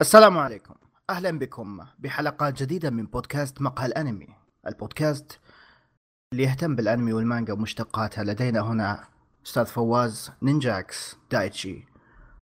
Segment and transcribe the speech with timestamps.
[0.00, 0.74] السلام عليكم.
[1.10, 4.28] أهلا بكم بحلقة جديدة من بودكاست مقهى الأنمي.
[4.66, 5.40] البودكاست
[6.32, 8.24] اللي يهتم بالأنمي والمانجا ومشتقاتها.
[8.24, 9.04] لدينا هنا
[9.46, 11.86] أستاذ فواز نينجاكس دايتشي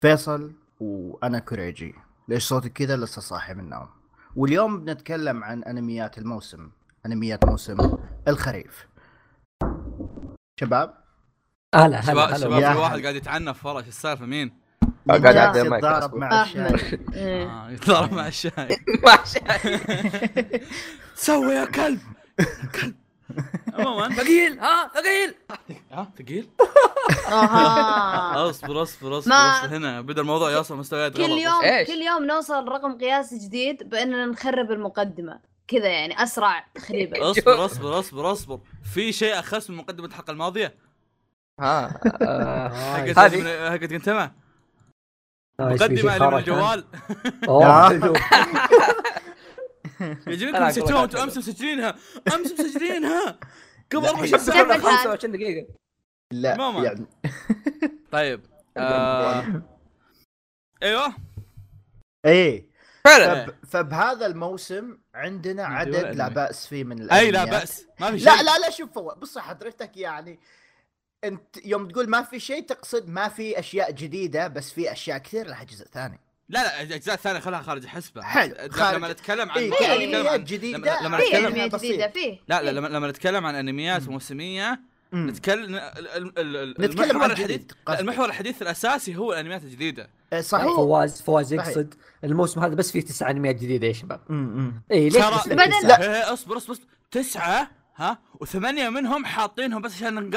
[0.01, 1.95] فيصل وأنا كوريجي.
[2.29, 3.89] ليش صوتي كذا؟ لسه صاحي من النوم.
[4.37, 6.71] واليوم بنتكلم عن أنميات الموسم.
[7.07, 7.97] أنميات موسم
[8.29, 8.89] الخريف.
[10.61, 10.95] شباب؟
[11.75, 12.39] هلا شباب هلا.
[12.39, 13.03] شباب هلا يا في واحد هلا.
[13.03, 14.68] قاعد يتعنف ورا شو السالفة؟ مين؟
[15.09, 16.15] قاعد نينجاكس أعدل المايك يتضارب.
[16.15, 16.67] مع الشاي.
[16.75, 17.45] احمد إيه.
[17.47, 18.69] آه يتضارب مع الشاي.
[21.15, 22.01] سوي يا كلب.
[22.81, 22.95] كلب.
[23.75, 24.09] عموما.
[24.15, 24.59] ثقيل.
[24.61, 25.35] ها ثقيل.
[25.93, 26.49] ها؟ ثقيل؟
[27.29, 28.49] أها.
[28.51, 29.35] أصبر أصبر أصبر
[29.77, 30.01] هنا.
[30.01, 35.41] بدا الموضوع يوصل مستويات كل يوم؟ كل يوم نوصل رقم قياسي جديد بإننا نخرب المقدمة.
[35.69, 37.31] كذا يعني أسرع تخريبا.
[37.31, 38.61] أصبر أصبر أصبر أصبر.
[38.95, 40.75] في شيء اخس من مقدمة الحلقة الماضية؟
[41.61, 42.69] ها آه،
[43.17, 43.71] هذه.
[43.71, 44.33] حقت كنتما
[45.61, 46.85] آه، اللي من خرج، ها؟ الجوال
[47.89, 48.15] حلو
[50.27, 51.19] يجيكم أنا نسيتوها أنتم.
[51.19, 51.95] امس مسجلينها.
[52.35, 53.39] امس مسجلينها.
[53.93, 55.67] قبل لا، أربع هي ساعات كيف بتسجل الحال؟ 25 دقيقة.
[56.33, 56.85] لا ماما.
[56.85, 57.07] يعني.
[58.13, 58.41] طيب
[58.77, 59.63] آه...
[60.83, 61.15] أيوه.
[62.25, 62.69] إيه.
[63.05, 63.47] فعلا.
[63.47, 63.55] فب...
[63.67, 67.53] فبهذا الموسم عندنا عدد لا؟ بأس فيه من أي الأنميات.
[67.53, 67.87] لا بأس.
[68.01, 68.33] ما في شيء.
[68.33, 70.41] لا لا لا شوف بص حضرتك يعني
[71.25, 75.47] انت يوم تقول ما في شيء تقصد ما في اشياء جديده بس في اشياء كثير
[75.47, 79.05] لها جزء ثاني لا لا الاجزاء الثانية خلها خارج الحسبه حلو، لما خارج.
[79.05, 80.79] نتكلم عن إيه، لما نتكلم عن جديدة.
[80.79, 81.93] لما, لما في في نتكلم انميات بسيط.
[81.93, 82.71] جديده فيه لا فيه.
[82.71, 84.09] لما لما نتكلم عن انميات.
[84.09, 84.81] موسميه.
[85.15, 88.01] نتكلم ال- ال- ال- نتكلم المحور عن الحديث لا،.
[88.01, 91.67] المحور الحديث الاساسي هو الانميات الجديده إيه، صحيح فواز فواز صحيح.
[91.69, 94.83] يقصد الموسم هذا بس فيه تسع انميات جديده يا شباب مم.
[94.93, 96.85] اي ليش بس بدل-؟ لا إيه، اصبر اصبر اصبر.
[97.11, 100.31] تسعه ها؟ وثمانية منهم حاطينهم بس عشان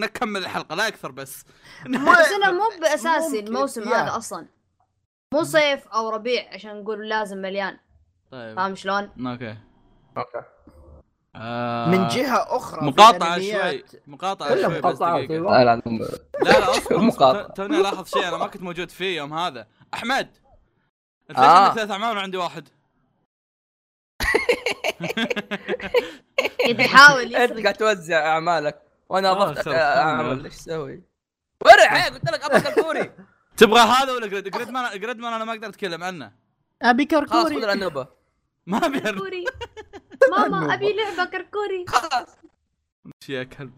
[0.00, 1.44] نكمل الحلقة لا أكثر بس.
[1.86, 3.88] بس أنا مو بأساسي الموسم.
[3.88, 4.46] هذا أصلا.
[5.34, 7.78] مو صيف أو ربيع عشان نقول لازم مليان.
[8.30, 8.56] طيب.
[8.56, 9.56] فاهم شلون؟ Okay.
[10.16, 10.42] Okay.
[11.36, 11.88] آه...
[11.88, 13.84] من جهة أخرى مقاطعة شوي.
[14.06, 15.30] مقاطعة كلها مقاطعات.
[15.30, 15.82] أيوه لا لا
[16.42, 17.52] لا لا أصبر مقاطعة.
[17.52, 19.66] توني الاحظ شيء أنا ما كنت موجود فيه يوم هذا.
[19.94, 20.28] أحمد.
[21.30, 21.64] انت ليش آه.
[21.64, 22.68] عندك ثلاث أعمال وعندي واحد؟
[26.80, 28.82] يحاول أنت قاعد توزع أعمالك.
[29.08, 29.68] وأنا آه، اضفت.
[29.68, 31.02] اعمال إيش أسوي؟
[31.64, 33.12] ورع هي قلت لك أبغى كركوري.
[33.56, 36.32] تبغى هذا ولا جريد؟ جريد مان جريد مان أنا ما أقدر أتكلم عنه.
[36.82, 38.06] أبي خلاص خذ كركوري
[38.66, 39.44] ما أبي كركوري.
[40.30, 41.84] ماما أبي لعبة كركوري.
[41.88, 42.28] خلاص.
[43.06, 43.72] امشي يا كلب.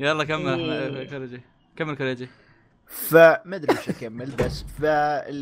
[0.00, 0.60] يلا كمل.
[0.70, 1.06] إيه.
[1.06, 1.40] أحمد- كوريجي.
[1.76, 2.28] كمل كوريجي.
[2.92, 4.82] فما أدري وش اكمل بس ف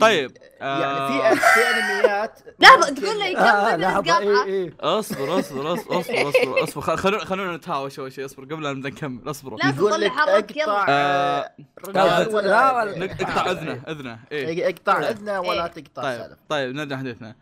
[0.00, 4.44] طيب يعني في آه، في أنميات لحظه ممكن- تقول لي آه يكمل لحظه اي قاطعه
[4.44, 6.80] اي أصبر أصبر أصبر أصبر أصبر أصبر.
[6.80, 9.30] خل- خلونا خلونا نتهاوش شوي شوي أصبر قبل لا نبدأ نكمل.
[9.30, 10.62] اصبروا لا يقول لك حرك يلا.
[10.72, 11.50] اقطع آه،
[11.94, 14.18] لا، لا، نق- اقطع أذنه أذنه.
[14.32, 15.82] اقطع أذنه ولا إيه.
[15.82, 16.36] تقطع طيب سالفة.
[16.48, 17.34] طيب نرجع حديثنا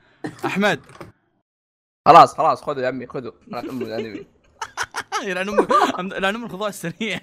[0.46, 0.80] أحمد.
[2.08, 3.32] خلاص خلاص خذوا يا عمي خذوا.
[3.52, 4.26] اكمل الانمي
[5.25, 5.69] يلعن أمك
[6.16, 7.20] يلعن ام الخضاع السريع.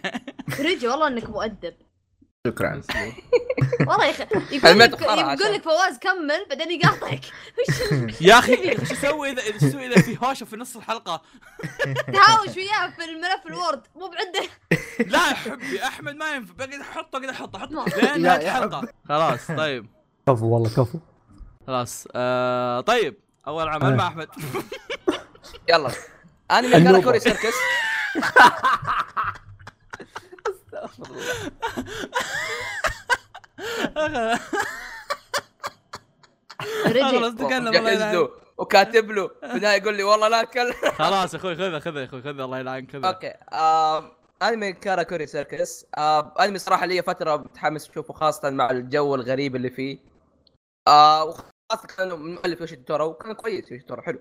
[0.60, 1.74] رجي والله إنك مؤدب.
[2.46, 2.82] شكرا.
[3.88, 4.24] والله يا أخي
[4.58, 5.54] يقول لك يقول.
[5.54, 7.22] لك فواز كمل بعدين يقاطعك.
[8.22, 11.22] يا أخي إيش أسوي اذا إيش أسوي إذا في هوشة في نص الحلقة؟
[12.14, 14.50] تهاوش وياه في الملف ال Word مو بعنده
[15.00, 16.54] لا يا حبي أحمد ما ينفع.
[16.54, 17.86] بقعد احطه كذا احطه احطه.
[17.86, 18.88] لين لا نهايه الحلقة.
[19.10, 19.86] خلاص طيب.
[20.28, 21.00] كفو والله كفو.
[21.68, 23.18] خلاص آه طيب.
[23.48, 23.96] أول عمل.
[23.96, 24.28] مع أحمد.
[25.70, 25.92] يلا.
[26.52, 26.84] أنمي.
[26.84, 27.54] كاراكوري سيركس.
[36.86, 39.28] خلاص رجي تكلم الله جهز يلعن له وكاتب له.
[39.28, 40.74] في النهاية يقول لي والله لا أتكلم.
[40.74, 43.34] خلاص يا أخوي خذها خذها يا أخوي خذها الله يلعنك خذها okay.
[44.42, 45.86] أنمي كاراكوري سيركس.
[46.40, 50.00] أنمي صراحة لي فترة متحمس أشوفه خاصة مع الجو الغريب اللي فيه.
[50.88, 54.20] آه وخاصة كانه من مؤلف يوشي تورو وكان كويس يوشي تورو حلو.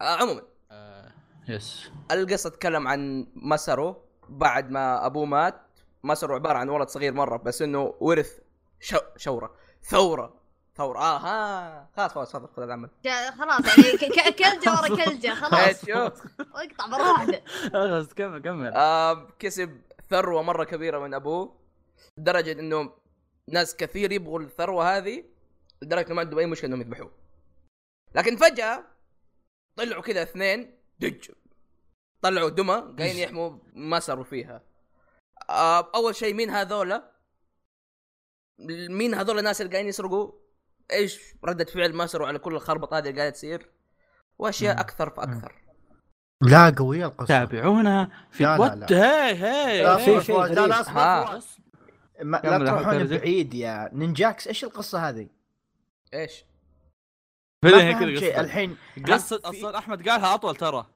[0.00, 0.42] آه عموما.
[0.70, 1.12] آه،
[1.48, 3.96] يس القصة تتكلم عن مسرو
[4.28, 5.60] بعد ما أبوه مات.
[6.04, 8.38] مسرو عبارة عن ولد صغير مرة بس إنه ورث
[8.80, 9.54] شو شورة.
[9.82, 10.42] ثورة.
[10.76, 10.98] ثورة.
[10.98, 11.90] آه ها.
[11.96, 12.90] خلاص خلاص تفضل خذ العمل.
[13.38, 15.80] خلاص يعني ك- ك- كلجة ورا كلجة خلاص.
[15.84, 16.40] شوف.
[16.40, 17.42] اقطع مره واحدة
[17.72, 18.72] خلاص كمل كمل.
[18.74, 19.80] آه كسب
[20.10, 21.56] ثروة مرة كبيرة من أبوه
[22.18, 22.92] لدرجة إنه
[23.48, 25.24] ناس كثير يبغوا الثروة هذه
[25.82, 27.10] لدرجة إنه ما عندهم أي مشكلة إنهم يذبحوه.
[28.14, 28.84] لكن فجأة
[29.76, 31.30] طلعوا كذا اثنين دج.
[32.22, 34.62] طلعوا دمى قاعدين يحموا ما صاروا فيها.
[35.94, 37.12] أول شيء مين هذولا
[38.90, 40.32] مين هذول الناس اللي قاعدين يسرقوا
[40.92, 43.70] إيش ردة فعل ما صاروا على كل الخربطه هذه اللي قاعدة تصير
[44.38, 44.80] وأشياء مم.
[44.80, 45.62] أكثر فأكثر
[46.42, 48.98] لا قوية القصة تابعونا في لا، لا، وات لا.
[48.98, 50.80] هي هي لا في شيء لا لا.
[50.80, 51.26] اصبر.
[51.26, 51.56] فواز.
[52.22, 53.04] ما لا تروحون.
[53.06, 55.28] بعيد يا نينجاكس إيش القصة هذه؟
[56.14, 56.44] إيش؟
[57.64, 60.86] ما فهمت شيء الحين قصة أصلا أحمد قالها أطول ترى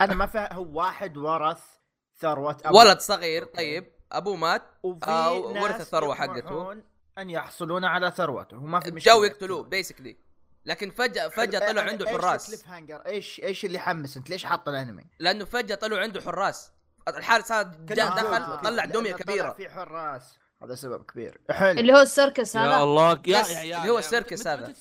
[0.00, 1.79] أنا ما فاهم هو واحد ورث
[2.20, 2.80] ثروة أبوه.
[2.80, 3.92] ولد صغير طيب.
[4.12, 4.62] أبوه مات.
[4.82, 6.72] وفي آه، ورث الثروة حقته.
[7.18, 8.56] أن يحصلون على ثروته.
[8.56, 9.14] وما في مشكلة.
[9.14, 10.16] جو يقتلوه basically
[10.64, 12.48] لكن فجاه فجأة طلع عنده إيش حراس.
[12.54, 16.72] الكليف هانجر؟ إيش إيش اللي حمس أنت؟ ليش حاط الأنمي؟ لأنه فجأة طلعوا عنده حراس.
[17.08, 19.52] الحارس هذا جاء دخل طلع دميه طلع كبيرة.
[19.52, 20.38] في حراس.
[20.62, 21.40] هذا سبب كبير.
[21.50, 21.80] حلو.
[21.80, 22.82] اللي هو السيركس يا هذا.
[22.82, 24.74] الله يا يا يا اللي هو يا- السيركس هذا.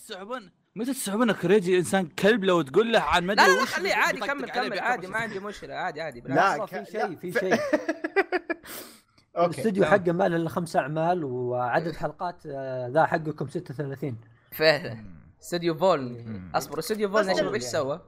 [0.76, 4.20] متى تستوعبون كريجي إنسان كلب لو تقول له عن مدري لا لا لا خليه عادي
[4.20, 5.18] كمل كمل عادي ما.
[5.18, 6.74] عندي مشكلة عادي عادي بالعكس.
[6.74, 7.60] لا في شيء في شيء.
[9.38, 9.92] الاستوديو نعم.
[9.92, 14.18] حقه ما له الا خمس اعمال وعدد حلقات آه، ذا حقكم 36
[14.52, 15.04] فعلا
[15.42, 16.26] استوديو فول.
[16.56, 17.54] أصبر استوديو فول نشوف يعني.
[17.54, 18.02] إيش سوى.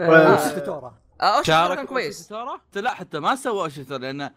[0.00, 0.92] آه، آه.
[1.20, 2.28] آه أوش شارك كان كويس.
[2.28, 4.30] ترى لا حتى ما سوى اوشيتورا لأن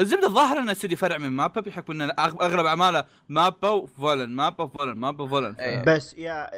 [0.00, 4.98] الزبدة الظاهر إنه استديو فرع من مابا بحكم ان أغلب أعماله مابا وفولن مابا وفولن
[4.98, 5.82] مابا وفولن ف- إيه.
[5.84, 6.50] بس يا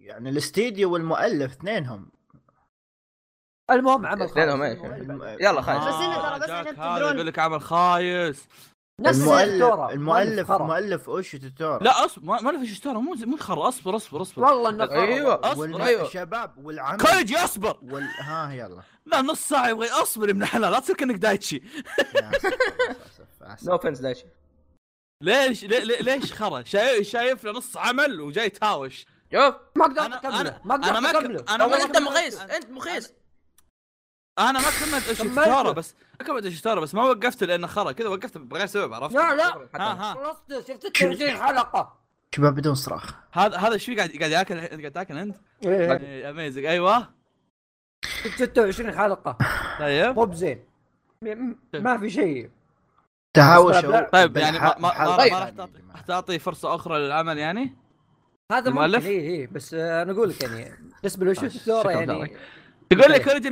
[0.00, 2.06] يعني الاستديو والمؤلف اثنينهم
[3.70, 4.78] المهم عمل اثنينهم خايس.
[4.78, 5.84] إيش الم- يلا خلاص.
[5.86, 8.48] بس إنه ترى آه، بس عشان هذا تدرون- يقول لك عمل خايس
[9.02, 10.66] نفس المؤلف المؤلف خرا.
[10.66, 14.22] مؤلف اوشي توتورا لا اصبر ما ما له في اشترى مو مو خر أصبر أصبر
[14.22, 14.44] أصبر.
[14.44, 15.02] والله إنه خرا.
[15.02, 15.40] أيوه.
[15.44, 15.82] أصبر، والم...
[15.82, 16.08] أيوه.
[16.08, 17.78] شباب والعمل كويجي أصبر.
[17.82, 18.08] وال...
[18.20, 18.82] ها يلا.
[19.06, 21.62] لا نص ساعة يبغى أصبر يا ابن الحلال لا تصير كأنك دايتشي.
[23.62, 24.26] no offense دايتشي
[25.22, 29.06] ليش ليش خرا؟ شايف شايف له نص عمل وجاي تهاوش.
[29.32, 31.44] شوف ما أقدر أكمله ما أقدر أكمله.
[31.48, 33.12] أنا ما أنت مخيس أنت مخيس
[34.38, 35.38] أنا ما كملت إيش كملت.
[35.38, 35.94] الشطاره بس
[36.26, 40.14] كملت إيش الشطاره بس ما وقفت لأنه خرا كذا وقفت بغير سبب عرفت؟ لا لا.
[40.14, 41.98] خلصت 26 حلقة.
[42.34, 43.14] شباب بدون صراخ.
[43.32, 47.08] هذا هذا إيش في قاعد قاعد ياكل؟ قاعد تاكل أنت؟ إيه، amazing أيوه.
[48.36, 49.36] 26 حلقة.
[49.78, 50.14] طيب.
[50.16, 50.64] مو بزين
[51.22, 52.50] م- ما في شيء.
[53.34, 55.32] تهاوشوا طيب يعني ما ما, ما, ما طيب.
[55.92, 57.76] راح تعطي فرصة أخرى للعمل يعني؟
[58.52, 62.22] هذا المؤلف؟ ممكن اي اي بس أنا أقول لك يعني بالنسبة لوشو طيب، شكراً يعني.
[62.22, 62.40] لك.
[62.90, 63.26] تقول لي طيب.
[63.28, 63.48] كوريجي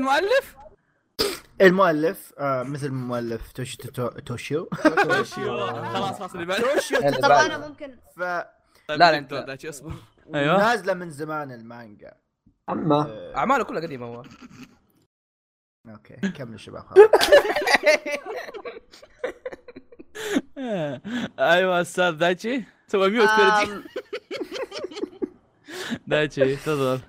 [1.20, 4.08] المؤلف؟ المؤلف آه مثل مؤلف توشي تو...
[4.08, 4.69] توشيو.
[4.75, 5.34] خلاص
[6.19, 6.62] خلاص اللي بعد.
[7.22, 8.20] طب أنا ممكن ف
[8.88, 9.64] طيب لا، لا، انت.
[9.64, 9.93] اصبر
[10.34, 10.58] أيوه.
[10.58, 12.12] نازلة من زمان المانجا.
[12.70, 14.22] اما آه، أعماله كلها قديمة هو.
[15.88, 17.08] okay كمل شباب خلاص.
[21.38, 22.64] أيوه أستاذ دايتشي.
[22.87, 23.82] سوى mute كوريجي
[26.06, 27.00] دايتشي تفضل.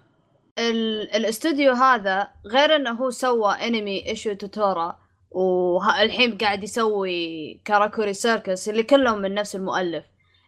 [0.60, 5.00] الاستوديو هذا غير إنه هو سوى أنمي أوشيو توتورا
[5.32, 10.06] والحين قاعد يسوي كاراكوري سيركس اللي كلهم من نفس المؤلف.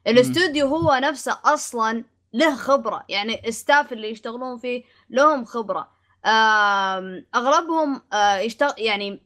[0.07, 2.03] الاستوديو هو نفسه أصلا
[2.33, 5.89] له خبرة يعني ال staff اللي يشتغلون فيه لهم خبرة.
[7.35, 9.21] أغلبهم آه، يشتغل يعني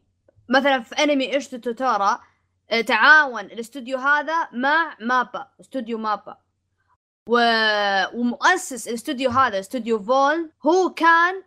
[0.50, 2.20] مثلا في انمي اوشيو تو تورا
[2.88, 6.38] تعاون الاستوديو هذا مع مابا استوديو مابا.
[7.28, 7.40] و...
[8.14, 11.44] ومؤسس الاستوديو هذا استوديو فول هو كان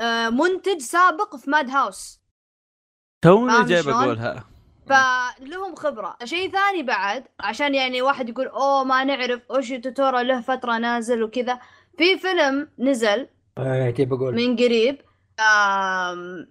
[0.00, 2.20] آه، منتج سابق في ماد هاوس.
[3.22, 4.44] توني جاي؟ بقولها
[4.86, 6.16] فلهم خبرة.
[6.24, 11.22] شيء ثاني بعد عشان يعني واحد يقول أوه ما نعرف اوشي توتورا له فترة نازل
[11.22, 11.60] وكذا.
[11.98, 13.28] في فيلم نزل
[13.58, 15.00] أقول؟ من قريب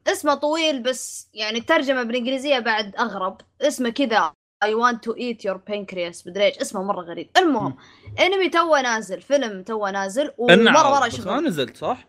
[0.08, 3.42] اسمه طويل بس يعني الترجمة بالإنجليزية بعد أغرب.
[3.62, 4.34] اسمه كذا.
[4.66, 7.76] I want to eat your pancreas مدري إيش اسمه مرة غريب المهم
[8.20, 12.08] انمي توه نازل فيلم توه نازل ومرة مرة بس ما نزلت صح؟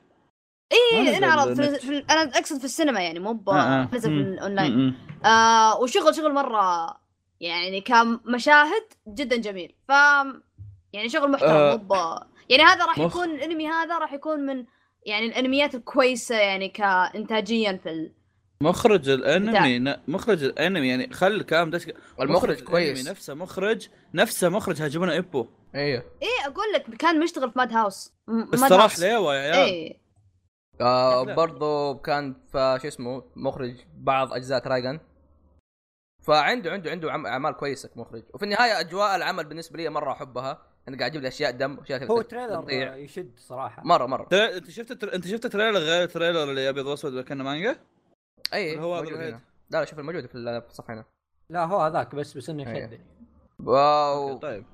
[0.73, 1.79] اي انعرض في.
[1.79, 3.89] في أنا أقصد في السينما يعني مو ب- آه، آه.
[3.95, 4.33] نزل في مم.
[4.33, 4.95] الأونلاين.
[5.25, 6.97] آه وشغل شغل مرة
[7.41, 9.93] يعني كمشاهد جدا جميل ف
[10.93, 11.77] يعني شغل محترم آه.
[11.77, 14.65] مو يعني هذا راح يكون الأنمي هذا راح يكون من
[15.07, 18.11] يعني الأنميات الكويسة يعني كانتاجيا في.
[18.63, 21.81] مخرج الانمي ن- مخرج الانمي يعني خل الكلام ده
[22.21, 23.09] المخرج مخرج كويس.
[23.09, 28.13] نفسه مخرج نفسه مخرج هاجمونا إيبو أيوه إيه أقول لك كان مشتغل في ماد هاوس
[28.29, 29.01] م- بس ماد تراح هاوس.
[29.01, 30.03] ليوا يا عيال إيه
[30.81, 31.23] آه.
[31.35, 35.01] برضو كان في شو اسمه مخرج بعض أجزاء ترايجن
[36.23, 40.63] فعنده عنده عنده عم- أعمال كويسة كمخرج وفي النهاية أجواء العمل بالنسبة لي مرة أحبها
[40.89, 42.23] أنا قاعد أجيب لي أشياء دم وأشياء هو.
[42.23, 45.05] trailer يشد صراحة مرة مرة أنت شفت.
[45.05, 47.77] أنت شفت ال trailer غير ال trailer اللي ابيض واسود اللي كان مانجا؟
[48.55, 49.41] اي هو هذا.
[49.71, 51.05] لا لا شوف الموجود في ال- في الصفحة هنا.
[51.49, 52.85] لا هو هذاك بس بس إنه أيه.
[52.85, 53.01] يشدني
[53.61, 54.39] واو.
[54.39, 54.67] طيب.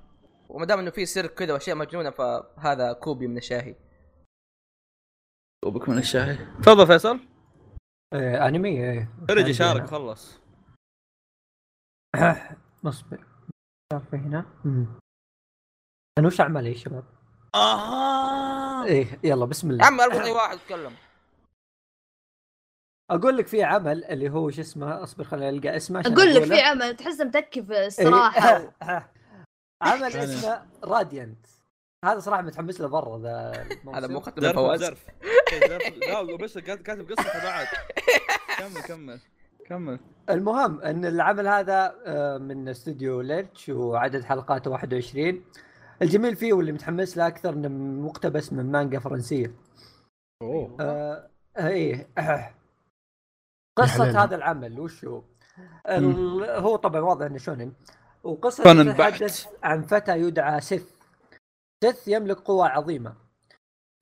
[0.49, 3.75] وما دام إنه في سيرك كذا وأشياء مجنونة فهذا كوبي من الشاهي.
[5.65, 6.37] وبك من الشاهي.
[6.63, 7.21] تفضل فيصل.
[8.15, 9.09] آه، أنمي آه.
[9.31, 10.41] رجي شارك خلص.
[12.87, 13.25] اصبر
[13.93, 14.45] شارك هنا.
[16.19, 17.05] أنا وش أعمل يا شباب؟
[17.55, 19.87] أها إيه يلا بسم الله.
[19.87, 20.93] عم اربط اي واحد يتكلم
[23.11, 26.43] أقول لك في عمل اللي هو شو اسمه أصبر خليني ألقى اسمه عشان أقول لك.
[26.45, 27.87] في عمل تحسه متكي في إيه.
[27.87, 28.73] الصراحة
[29.83, 30.25] عمل يعني.
[30.25, 31.47] اسمه راديانت
[32.05, 33.97] هذا صراحة متحمس له برا ذا الموسم.
[33.99, 35.07] هذا مو ختم زرف.
[36.09, 37.67] لا بس كات- كاتب قصته بعد
[38.59, 39.21] كمل كمل
[39.67, 39.99] كمل
[40.31, 45.45] المهم إن العمل هذا آه، من استوديو ليرتش وعدد حلقاته 21
[46.03, 47.69] الجميل فيه واللي متحمس له أكثر إنه
[48.09, 49.53] مقتبس من مانجا فرنسية
[50.43, 52.09] أوه آه إيه
[53.83, 54.17] قصة حلال.
[54.17, 55.23] هذا العمل وش هو؟
[56.43, 57.73] هو طبعا واضح إنه شونن.
[58.23, 60.85] وقصة شونن تتحدث عن فتى يدعى سيث.
[61.85, 63.15] سيث يملك قوة عظيمة.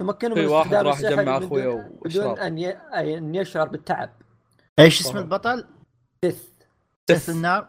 [0.02, 4.10] تمكنه من استخدام السحر بدون- أخويا بدون أن يشعر بالتعب.
[4.78, 5.66] إيش اسم البطل؟
[6.24, 6.42] سيث.
[7.10, 7.68] سيف النار.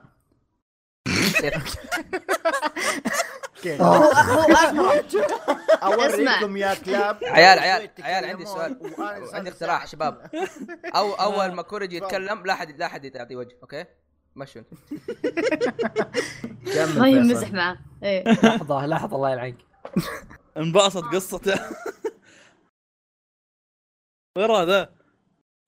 [3.65, 5.01] أسمع.
[5.83, 7.23] أوريكم يا كلاب.
[7.23, 8.93] عيال عيال عيال عندي سؤال.
[9.33, 9.87] عندي اقتراح.
[9.87, 10.29] شباب.
[10.97, 13.85] أو أول ما كوريجي يتكلم لا احد لا احد يعطيه وجه okay؟
[14.35, 14.61] مشوا
[16.97, 17.07] ما.
[17.09, 17.77] يمزح معه.
[18.03, 18.23] إيه.
[18.23, 19.57] لحظة لحظة الله يلعنك.
[20.57, 21.59] انبسط قصته
[24.37, 24.89] وين هذا؟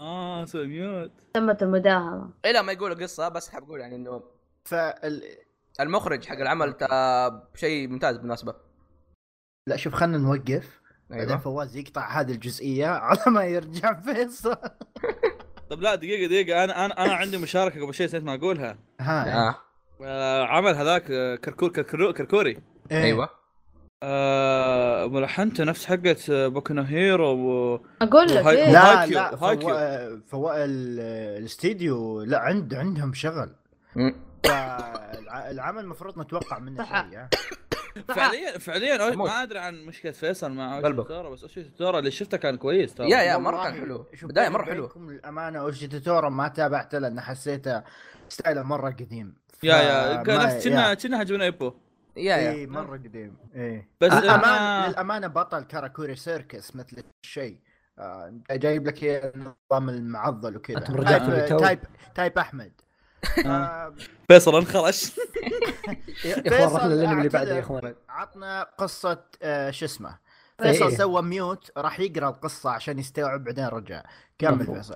[0.01, 2.29] آه سوي mute تمت المداهمة.
[2.45, 4.23] إلى ما يقول قصة بس حاب أقول يعني إنه
[4.65, 5.37] فال...
[5.79, 8.55] المخرج حق العمل تا- شيء ممتاز بالمناسبة.
[9.67, 10.79] لا شوف خلينا نوقف.
[11.09, 11.37] بعدين أيوه.
[11.41, 14.55] فواز يقطع هذه الجزئية على ما يرجع فيصل.
[15.69, 16.63] طب لا دقيقة دقيقة.
[16.63, 18.77] أنا أنا أنا عندي مشاركة قبل شيء نسيت ما أقولها.
[18.99, 19.47] ها.
[19.49, 19.55] آه.
[20.03, 22.57] آه عمل هذاك آه، كركور كركور كركوري.
[22.91, 23.03] إيه.
[23.03, 23.29] أيوه.
[24.03, 27.79] آه ملحنته نفس حقت آه، بوكو نو هيرو و...
[28.01, 28.43] أقول لك.
[28.45, 28.71] وهاي- إيه
[29.11, 30.21] لا وهايكيو، لا.
[30.27, 30.65] فوا...
[30.65, 30.99] ال-
[31.39, 33.55] الاستديو لا عند عندهم شغل.
[33.95, 34.15] مم.
[35.29, 37.09] فالعمل المفروض نتوقع منه صح.
[37.09, 37.27] شيء؟
[38.07, 39.15] فعليا فعليا.
[39.15, 40.81] ما أدري عن مشكلة فيصل مع.
[40.81, 44.05] تورا بس اوشيو تو تورا اللي شفته كان كويس ترى يا يا مرة كان حلو
[44.23, 47.83] بداية مرة حلو للأمانة اوشيو تو تورا ما تابعته لأن حسيته
[48.29, 50.59] ستايله مرة قديم يا يا كان.
[50.59, 51.73] كنا كنا هاجمي نو إيبو
[52.17, 54.11] يا إي يا مرة قديم إيه بس.
[54.11, 54.87] أنا...
[54.87, 57.59] للأمانة بطل كاراكوري سيركس مثل الشيء
[57.99, 60.79] آه، جايب لك النظام المعضل وكذا
[61.47, 61.79] تايب.
[62.15, 62.71] تايب أحمد
[64.29, 65.11] فيصل انخرش
[66.25, 67.29] يا إخوان فيصل رحنا للأنمي اللي.
[67.29, 70.17] بعده يا إخوان عطنا قصة آه، شو اسمه
[70.61, 70.71] إيه.
[70.71, 74.03] فيصل سوى ميوت راح يقرأ القصة عشان يستوعب بعدين رجع
[74.39, 74.65] كمل.
[74.65, 74.95] فيصل.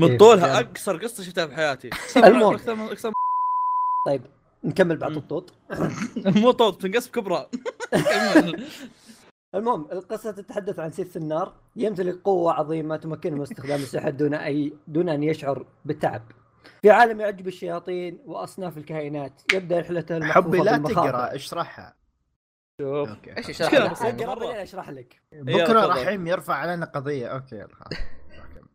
[0.00, 0.18] من إيه.
[0.18, 2.58] طولها أقصر قصة شفتها في حياتي المهم.
[4.06, 4.22] طيب
[4.64, 5.16] نكمل بعد.
[5.16, 5.52] الطوط
[6.16, 7.46] مو طول تنقص بكبرى
[7.92, 8.66] كمل.
[9.54, 14.72] المهم القصة تتحدث عن سيف النار يمتلك قوة عظيمة تمكنه من استخدام السحر دون أي
[14.86, 16.22] دون أن يشعر بالتعب.
[16.84, 20.76] في عالم يعجب الشياطين وأصناف الكائنات يبدأ رحلته حبي لا.
[20.76, 21.94] تقرأ اشرحها
[22.80, 24.62] شوف إيش بس لك؟ يعني.
[24.62, 25.22] أشرح لك.
[25.32, 25.86] بكرة.
[25.86, 28.00] رحيم يرفع علينا قضية أوكي يلا خلاص.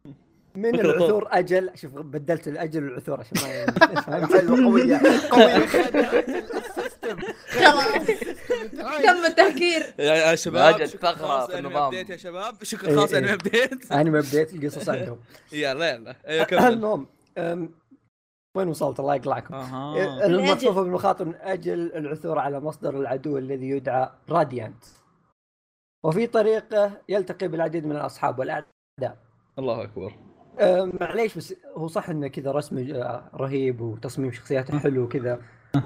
[0.55, 3.65] من العثور أجل شوف بدلت الأجل والعثور عشان ما
[4.01, 5.01] فهمت؟ حلوة قوية
[5.31, 5.65] قوية
[9.05, 11.83] تم التهكير يا شباب واجد ثغرة خاص في النظام.
[11.83, 13.19] ابديت يا شباب شكرا إيه، خاص إيه.
[13.19, 15.19] انمي ابديت انمي بديت القصص عندهم.
[15.51, 17.07] يلا يلا كمل المهم
[18.57, 24.09] وين وصلت الله يقلعكم؟ أها المحفوفة بالمخاطر من أجل العثور على مصدر العدو الذي يدعى
[24.29, 24.83] راديانت.
[26.03, 29.17] وفي طريقه يلتقي بالعديد من الأصحاب والأعداء.
[29.59, 30.13] الله أكبر
[31.01, 35.41] معليش بس هو صح إنه كذا رسم آه، رهيب وتصميم شخصياته حلو وكذا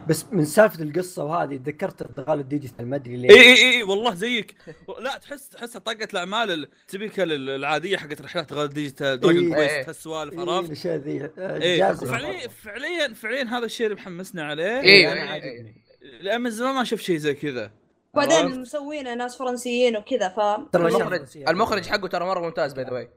[0.07, 4.13] بس من سالفة القصة وهذه تذكرت ارتغال الديجيتال ما أدري ليه إي إي إي والله
[4.13, 4.55] زيك
[4.99, 9.55] لا تحس تحس طاقه الأعمال ال typical العادية حقت رحلات غير digital دراجون إيه.
[9.55, 12.47] كويست هالسوالف عرفت؟ الأشياء ذي آه، فعليا.
[12.47, 15.83] فعليا فعليا هذا الشيء اللي محمسنا عليه أنا إيه، عاجبني
[16.21, 17.71] لأن من زمان ما شفت شيء زي كذا
[18.13, 20.39] بعدين عرفت؟ مسوينه ناس فرنسيين وكذا ف
[20.71, 23.09] ترى المخرج المخرج حقه ترى مرة ممتاز by the way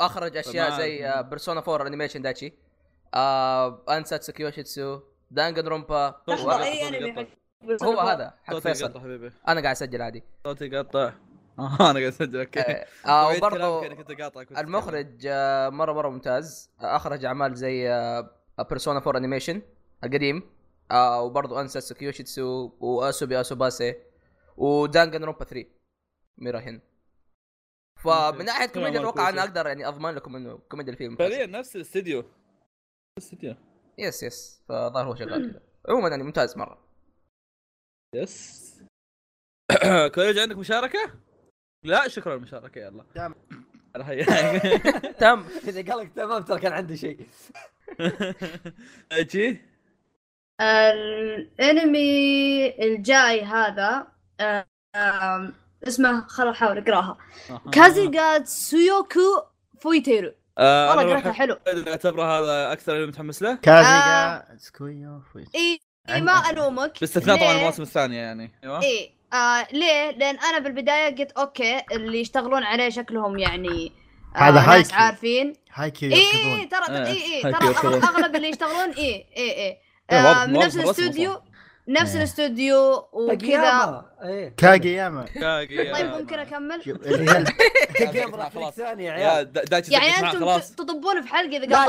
[0.00, 0.78] أخرج أشياء.
[0.78, 2.52] زي بيرسونا 4 animation داتشي
[3.14, 5.00] آه انساتسو كيوشيتسو
[5.30, 7.30] دانجن رونبا لحظة واحد اي صوتي انمي قطع.
[7.80, 9.00] حق هو هذا حق صوتي فيصل.
[9.00, 9.32] حبيبي.
[9.48, 10.22] أنا قاعد أسجل عادي.
[10.44, 11.12] صوتي قطع
[11.58, 12.60] آه أنا قاعد أسجل okay.
[12.60, 16.70] آه، آه وعيد وبرضه قاطع كنت المخرج آه، مرة مرة ممتاز.
[16.80, 17.88] آه، أخرج أعمال زي
[18.68, 19.62] بيرسونا 4 animation
[20.04, 20.42] القديم.
[20.90, 23.94] آه وبرضه انساتسو كيوشيتسو واسوبي اسوباسي
[24.56, 25.66] ودانجن رونبا 3
[26.38, 26.80] ميراهن
[28.04, 29.28] فمن ناحية كوميديا أتوقع.
[29.28, 32.24] أنا أقدر يعني أضمن لكم إنه كوميديا الفيلم فعليا نفس الاستديو
[33.18, 33.54] الاستديو
[33.98, 34.62] yes yes.
[34.68, 35.60] فظهر هو شغال كذا.
[35.88, 36.78] عموما يعني ممتاز مرة.
[38.14, 38.70] yes.
[40.14, 41.14] كوريج عندك مشاركة؟
[41.84, 43.04] لا شكرا للمشاركة يلا.
[43.14, 43.34] تمام.
[43.96, 44.26] يحييك.
[45.20, 45.44] تم.
[45.68, 47.26] إذا قال لك تمام ترى كان عنده شيء.
[49.12, 49.60] أجي.
[50.60, 54.06] الانمي الجاي هذا
[55.88, 57.18] اسمه خل أحاول أقرأها.
[57.72, 59.42] كازيغا سويوكو
[59.80, 60.32] فويتيرو.
[60.58, 65.54] آه والله قريتها حلو أعتبره هذا أكثر اللي متحمس له كازيغا سكويو فويت.
[65.54, 70.58] إي إيه، ما ألومك باستثناء طبعا؟ المواسم الثانية يعني أيوه إيه آه ليه؟ لأن أنا
[70.58, 73.92] بالبداية قلت okay اللي يشتغلون عليه شكلهم يعني
[74.36, 74.94] آه هذا ناس هايكيو.
[74.94, 79.26] عارفين هايكيو إي يركضون اي ترى إيه، إي إي ترى أغلب اللي يشتغلون إي إي
[79.36, 79.78] إي إيه،
[80.10, 81.42] آه من نفس الاستوديو.
[81.90, 82.18] نفس إيه.
[82.18, 84.54] الاستوديو وكذا كاجياما إيه.
[84.56, 85.24] كاجياما
[85.98, 86.82] طيب ممكن أكمل؟
[87.98, 88.74] كاجياما راح خلاص.
[88.74, 89.52] ثاني يا يا عيال.
[89.88, 91.86] يعني أنتم تطبون في حلقة إذا لا،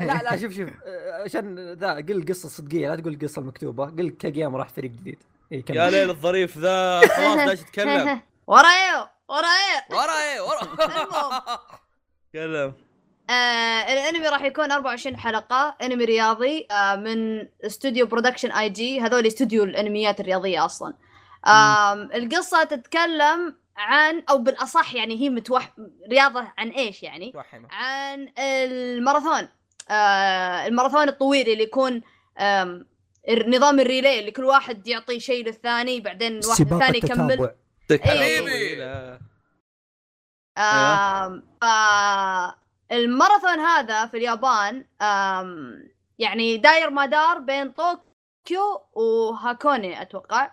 [0.00, 0.36] لا، لا.
[0.36, 0.68] شوف شوف.
[0.86, 5.18] آه، عشان ذا قل القصة الصدقيه لا تقول القصة المكتوبه قل كاجياما راح فريق جديد.
[5.50, 5.76] كمل.
[5.76, 7.00] يا ليل الظريف ذا.
[7.00, 8.20] خلاص دايتشي تكلم.
[8.46, 10.62] ورايو ورايو ورا إيه؟ ورا.
[10.62, 11.42] المهم.
[12.32, 12.85] تكلم.
[13.30, 19.26] آه الانمي راح يكون 24 حلقة انمي رياضي آه من استوديو برودكشن اي جي هذول
[19.26, 20.94] استوديو الانميات الرياضية أصلا.
[21.46, 25.72] آم القصة تتكلم عن أو بالأصح يعني هي متوح
[26.10, 29.48] رياضة عن إيش يعني؟ توحمه عن الماراثون.
[29.90, 32.02] آه الماراثون الطويل اللي يكون
[33.48, 37.50] نظام الريلي اللي كل واحد يعطي شيء للثاني بعدين واحد سباق الثاني يكمل.
[37.90, 38.82] حبيبي.
[41.62, 42.54] آه
[42.92, 44.84] الماراثون هذا في اليابان
[46.18, 50.50] يعني داير ما دار بين طوكيو وهاكوني أتوقع.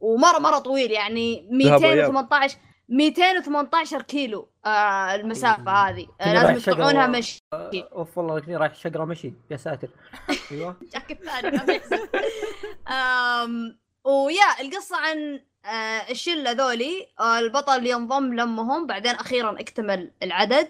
[0.00, 1.96] ومره مرة طويل يعني ذهب وإياب.
[2.12, 2.58] 218
[2.88, 6.06] 218 كيلو آه المسافة هذه.
[6.20, 7.40] آه لازم يقطعونها و- مشي.
[7.92, 9.32] اوف والله لكني رايح شقره مشي.
[9.50, 9.88] يا ساتر.
[10.52, 10.76] أيوه.
[10.92, 11.80] جاك الثاني
[14.04, 20.68] ويا القصة عن آه، الشلة ذولي آه، البطل ينضم لأمهم بعدين أخيرا اكتمل العدد.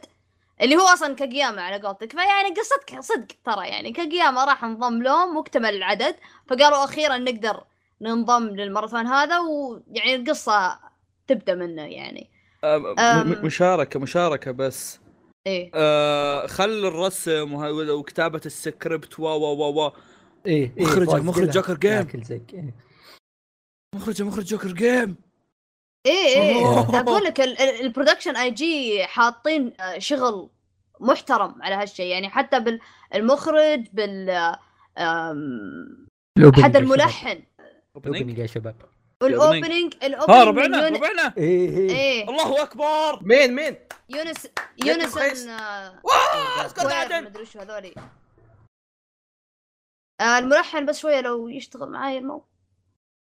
[0.62, 5.36] اللي هو أصلا كاجياما على قولتك فيعني قصتك صدق ترى يعني كاجياما راح انضم لهم
[5.36, 6.16] واكتمل العدد
[6.48, 7.64] فقالوا أخيرا نقدر
[8.00, 10.78] ننضم للماراثون هذا ويعني القصة
[11.26, 12.30] تبدأ منه يعني
[12.64, 12.82] أم.
[13.30, 15.00] م- مشاركة مشاركة بس
[15.46, 17.54] إيه آه خل الرسم
[17.90, 19.92] وكتابة السكريبت و و و و
[20.46, 21.50] إيه إيه مخرج- مخرج.
[21.50, 22.08] Joker Game.
[22.54, 22.74] إيه.
[23.94, 25.16] مخرج مخرج Joker Game
[26.06, 26.78] إيه إيه.
[27.00, 30.50] أقول لك ال- ال- ال Production I.G حاطين آه، شغل
[31.00, 32.06] محترم على هالشيء.
[32.06, 32.80] يعني حتى
[33.12, 34.30] بالمخرج بال
[36.62, 36.78] حتى.
[36.78, 37.42] الملحن.
[37.96, 38.76] ال opening؟ يا شباب.
[39.22, 40.96] وال opening ها ال opening ربعنا من يون...
[40.96, 41.34] ربعنا.
[41.38, 41.90] إيه إيه.
[41.90, 42.28] إيه.
[42.30, 43.18] الله أكبر.
[43.22, 43.76] مين مين؟
[44.08, 44.48] يونس
[44.84, 45.16] يونس
[46.04, 47.94] واه مدري وش هذولي.
[50.20, 52.49] آه، الملحن بس شوية لو يشتغل معاي الموضوع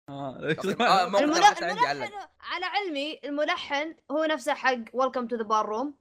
[0.09, 5.93] آه، آه، الملحن, الملحن على علمي الملحن هو نفسه حق Welcome to the Ballroom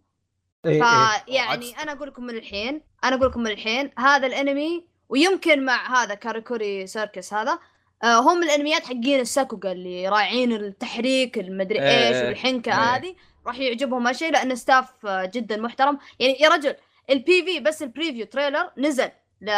[0.63, 6.03] فيعني أنا أقول لكم من الحين أنا أقول لكم من الحين هذا الأنمي ويمكن مع
[6.03, 7.59] هذا كاراكوري Circus هذا
[8.03, 12.97] آه هم الأنميات حقين الساكوغا اللي رايعين التحريك المدري إيه، إيش إيه، والحنكة إيه.
[12.97, 13.15] هذه
[13.47, 15.99] راح يعجبهم هالشيء لأن staff آه، جدا محترم.
[16.19, 16.75] يعني يا رجل
[17.11, 19.51] ال PV بس ال preview trailer نزل ل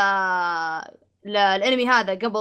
[1.24, 2.40] للانمي هذا قبل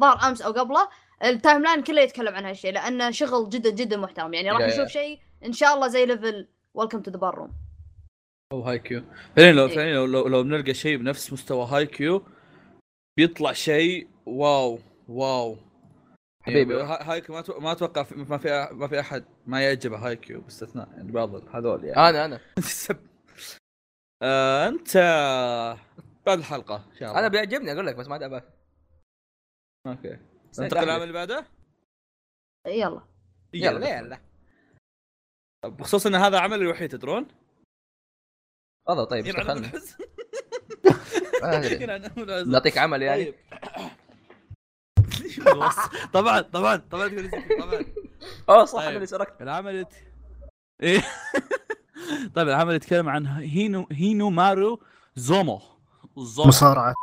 [0.00, 0.88] ظهر أمس أو قبله.
[1.24, 4.34] ال timeline كله يتكلم عن هالشيء لأنه شغل جدا جدا محترم.
[4.34, 7.52] يعني راح نشوف شيء إن شاء الله زي level Welcome to the Ballroom
[8.52, 9.02] أو هايكيو.
[9.36, 9.74] فعليا لو إيه.
[9.76, 12.22] فعليا لو, لو, لو بنلقى شيء بنفس مستوى هايكيو
[13.16, 15.56] بيطلع شيء wow wow.
[16.42, 16.74] حبيبي.
[16.76, 20.40] يعني ها- هايكيو ما ما أتوقع في ما في ما في أحد ما يعجبه هايكيو
[20.40, 22.08] باستثناء يعني بعض هذول يعني.
[22.08, 22.40] أنا أنا.
[24.22, 24.96] آه أنت
[26.26, 27.20] بعد الحلقة إن شاء الله.
[27.20, 28.44] أنا بيعجبني أقول لك بس ما دعبك
[29.86, 30.18] okay.
[30.58, 31.46] ننتقل للعمل اللي بعده؟
[32.66, 33.02] يلا.
[33.54, 33.98] يلا.
[33.98, 34.20] يلا
[35.64, 37.28] بخصوص إن هذا عملي الوحيد تدرون؟
[38.86, 39.72] تفضل طيب دخلنا.
[42.52, 43.24] نعطيك عمل يعني.
[43.24, 43.34] طيب.
[46.12, 47.08] طبعا طبعا طبعا.
[47.60, 47.84] طبعا.
[48.48, 48.88] اوه صح طيب.
[48.88, 49.42] أنا اللي سرقت.
[49.42, 49.86] العمل.
[50.82, 51.00] إيه.
[52.34, 54.80] طيب العمل يتكلم عن هينو هينومارو
[55.16, 55.60] زومو.
[56.16, 56.48] زومو.
[56.48, 56.94] مصارعة.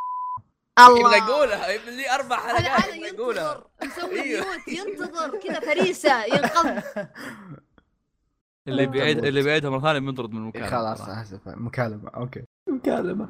[0.87, 4.45] الله يقولها يبغى لي أربع هذا حلقات هذا ينتظر مسوي أيوه.
[4.45, 6.83] mute ينتظر كذا فريسة ينقض
[8.67, 8.85] اللي.
[8.85, 9.25] بيعيد.
[9.25, 11.01] اللي بيعيدها مرة ثانية بينطرد من المكالمة خلاص.
[11.01, 13.29] اسف مكالمة أوكي مكالمة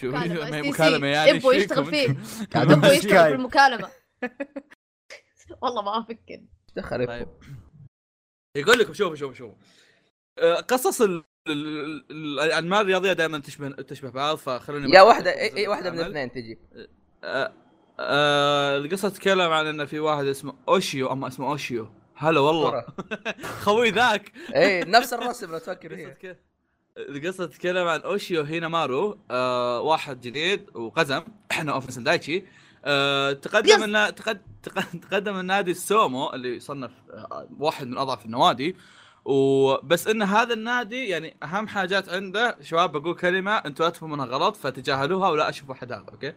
[0.00, 0.10] شو.
[0.10, 2.16] مكالمة يعني إيش يشتغل فيه.
[2.62, 3.34] أبدأ يشتغل في.
[3.34, 3.90] المكالمه
[5.62, 6.40] والله ما أفكر
[6.76, 7.28] دخل طيب.
[8.56, 9.56] يقول لكم شوفوا شوفوا شوفوا
[10.38, 11.02] آه، قصص
[11.48, 16.00] الأنماط الرياضية دائما تشبه تشبه بعض فخلوني يا واحدة اي واحدة من.
[16.00, 16.58] الاثنين تجي.
[17.24, 17.52] آه،
[18.00, 21.88] آه، القصة تتكلم عن إن في واحد اسمه أوشيو أما اسمه أوشيو.
[22.16, 22.84] هلا والله.
[23.64, 24.32] خوي ذاك.
[24.56, 26.38] اي نفس الرسم لو تفكر تك-
[26.98, 29.18] القصة تتكلم عن أوشيو هينامارو.
[29.30, 31.22] آه واحد جديد وقزم.
[31.50, 32.44] إحنا أوف دايتشي
[32.84, 33.84] آه تقدم.
[33.84, 34.10] النا...
[34.10, 34.40] تقد...
[34.62, 38.76] تق- تقدم النادي السومو اللي يصنف آه واحد من أضعف النوادي.
[39.24, 44.36] وبس إن هذا النادي يعني أهم حاجات عنده شباب بقول كلمة أنتم لا تفهمونها منها
[44.36, 46.32] غلط فتجاهلوها ولا أشوف احد هذا أوكي؟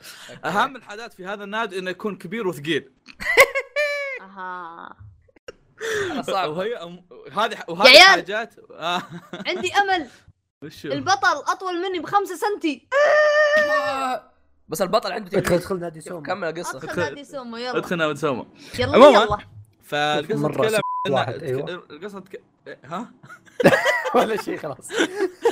[0.46, 2.92] أهم الحاجات في هذا النادي إنه يكون كبير وثقيل.
[4.22, 4.96] أها.
[6.22, 6.50] صعب.
[6.50, 6.76] وهي
[7.32, 8.00] هذه وهذه.
[8.00, 9.02] حاجات آه.
[9.48, 10.08] عندي أمل.
[10.64, 12.88] وشو؟ البطل أطول مني بخمسة سنتي.
[14.70, 16.22] بس البطل عنده ادخل ادخل نادي سومو.
[16.22, 16.78] كمل القصة.
[16.78, 17.78] أدخل نادي سومو يلا.
[17.78, 18.46] ادخلنا ونسومه
[18.80, 19.22] يلا عموماً.
[19.24, 19.38] يلا.
[19.84, 20.82] فالقصة مرة تتكلم
[21.14, 21.84] واحد، أيوة.
[21.92, 22.42] القصة تك...
[22.86, 23.12] ها؟
[24.16, 24.90] ولا شيء خلاص.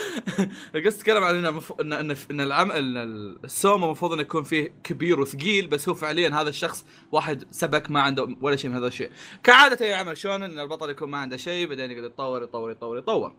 [0.76, 1.74] القصة تتكلم عن إن مف...
[1.82, 2.72] ان ان, إن العم...
[2.72, 2.98] إن
[3.44, 8.02] السومو المفروض إنه يكون فيه كبير وثقيل بس هو فعليا هذا الشخص واحد سبك ما
[8.02, 9.12] عنده ولا شيء من هذا الشيء.
[9.44, 12.98] كعادة اي عمل شلون إن البطل يكون ما عنده شيء بعدين يقعد يتطور يتطور يتطور
[12.98, 13.34] يتطور.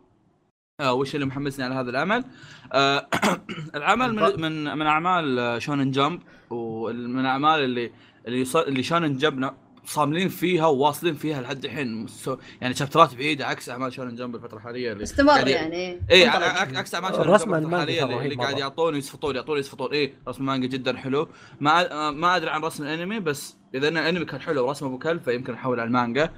[0.80, 2.24] آه وش اللي محمسني على هذا العمل؟
[2.72, 3.08] آه
[3.76, 7.92] العمل من من من أعمال Shonen Jump ومن الأعمال اللي
[8.26, 9.54] اللي اللي شونن جمب
[9.86, 12.06] صاملين فيها وواصلين فيها لحد الحين.
[12.60, 16.00] يعني شابترات بعيدة عكس أعمال Shonen Jump الفترة الحالية اللي استمر يعني.
[16.10, 18.58] اي عكس أعمال Shonen Jump المانجا الحالية اللي, قاعد.
[18.58, 21.28] يعطون يسفطون يعطون يسفطون اي رسم المانجا جدا حلو.
[21.60, 25.22] ما ما أدري عن رسم الأنمي بس إذا إن الأنمي كان حلو ورسم أبو كلب
[25.22, 26.30] فيمكن أحول على المانجا.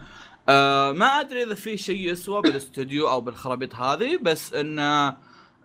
[0.49, 5.17] آه ما أدري إذا في شيء يسوى بالاستوديو أو بالخرابيط هذه بس انه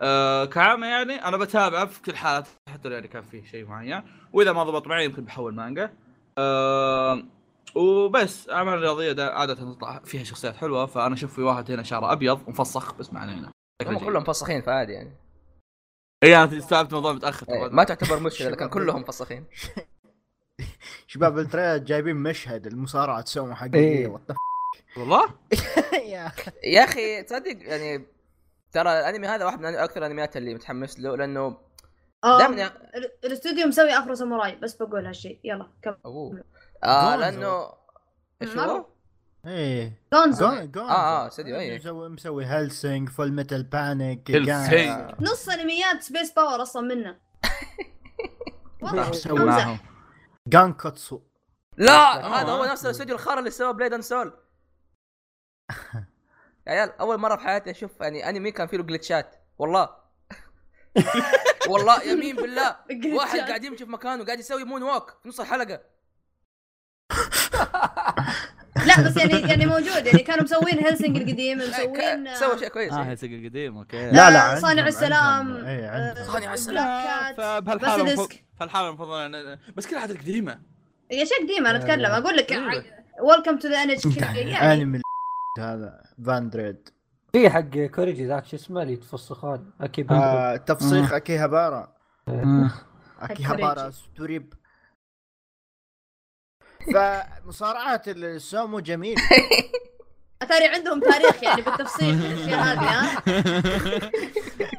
[0.02, 4.02] آه كعامة يعني أنا بتابعه في كل حالات حتى لو يعني كان فيه شيء معين.
[4.32, 5.92] وإذا ما ضبط معي يمكن بحول مانجا.
[6.38, 7.22] آه
[7.74, 12.12] وبس أعمال رياضية دا- عادة تطلع فيها شخصيات حلوة فأنا أشوف في واحد هنا شعره
[12.12, 13.50] أبيض ومفسخ بس ما علينا.
[13.86, 15.16] هم كلهم مفسخين فعادي يعني.
[16.24, 17.46] اي أنا استوعبت الموضوع متأخر.
[17.48, 17.68] إيه، طبعاً.
[17.68, 19.44] ما تعتبر مشكلة لكن كلهم مفسخين
[21.06, 24.06] شباب ال trailer جايبين مشهد المصارعة سومو حقيقيه.
[24.06, 24.20] what
[24.96, 25.28] والله؟
[26.64, 26.84] يا.
[26.84, 28.06] أخي تصدق يعني
[28.72, 31.56] ترى الأنمي هذا واحد من أكثر الأنميات اللي متحمس له لأنه
[32.24, 32.72] آه، دائما
[33.24, 35.96] الاستوديو مسوي Afro Samurai بس بقول هالشيء يلا كمل
[36.84, 37.20] آه Gonzo.
[37.20, 37.72] لأنه
[38.42, 38.86] إيش هو؟
[39.46, 40.02] إيه.
[40.12, 40.48] Gonzo.
[40.48, 41.78] جون جون آه، آه، استوديو، إيه.
[41.78, 45.14] مسوي مسوي Hellsing Full Metal Panic Hellsing.
[45.20, 47.16] نص انميات Space Power أصلا منه.
[48.82, 49.08] واضح.
[49.08, 49.78] مسوي امزح معهم.
[50.48, 51.20] Gankutsuou
[51.76, 52.40] لا آه.
[52.40, 54.32] هذا هو نفس الاستوديو الخرا اللي سوى Blade and Soul
[56.66, 59.88] يا عيال أول مرة في حياتي أشوف يعني أنمي كان فيه glitch ات والله.
[61.70, 62.76] والله يمين بالله.
[63.18, 65.80] واحد قاعد يمشي في مكانه قاعد يسوي moonwalk في نص الحلقة.
[68.86, 73.02] لا بس يعني يعني موجود يعني كانوا مسوين Hellsing القديم مسوين سوى شيء كويس آه.
[73.02, 75.86] هيسق القديم أوكي لا لا آه، صانع السلام إيه،.
[75.88, 76.84] آه، صانع السلام.
[77.02, 78.28] بلاك كات فبهالحاله.
[78.60, 80.58] فالحاله المفروض أنا- بس كل حاجة قديمه
[81.10, 82.10] يا شيء قديم أنا أتكلم.
[82.10, 82.52] أقول لك.
[83.22, 85.00] ويلكم تو ذا ان اتش يعني انمي
[85.60, 86.88] هذا فان دريد
[87.32, 91.92] في حق كوريجي ذاك شو اسمه اللي يتفسخون أكيد آه تفسيخ اكي هابارا
[92.26, 92.70] مم.
[93.20, 93.96] اكي حق هابارا كوريجي.
[93.96, 94.54] ستوريب
[96.92, 99.16] فمصارعات السومو جميل.
[100.42, 103.20] اتاري عندهم تاريخ يعني بالتفصيل في الأشياء هذه ها؟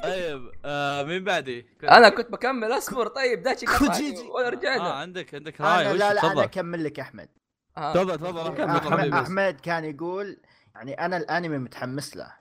[0.10, 4.22] طيب آه مين بعدي؟ أنا كنت بكمل أصبر طيب داتشي كوجيجي.
[4.22, 7.30] ولا آه عندك عندك راي لا لا أنا أكمل لك أحمد.
[7.78, 7.94] آه.
[7.94, 9.14] تفضل تفضل كمل أحمد.
[9.14, 10.38] أحمد كان يقول
[10.76, 12.32] يعني أنا الأنمي متحمس له.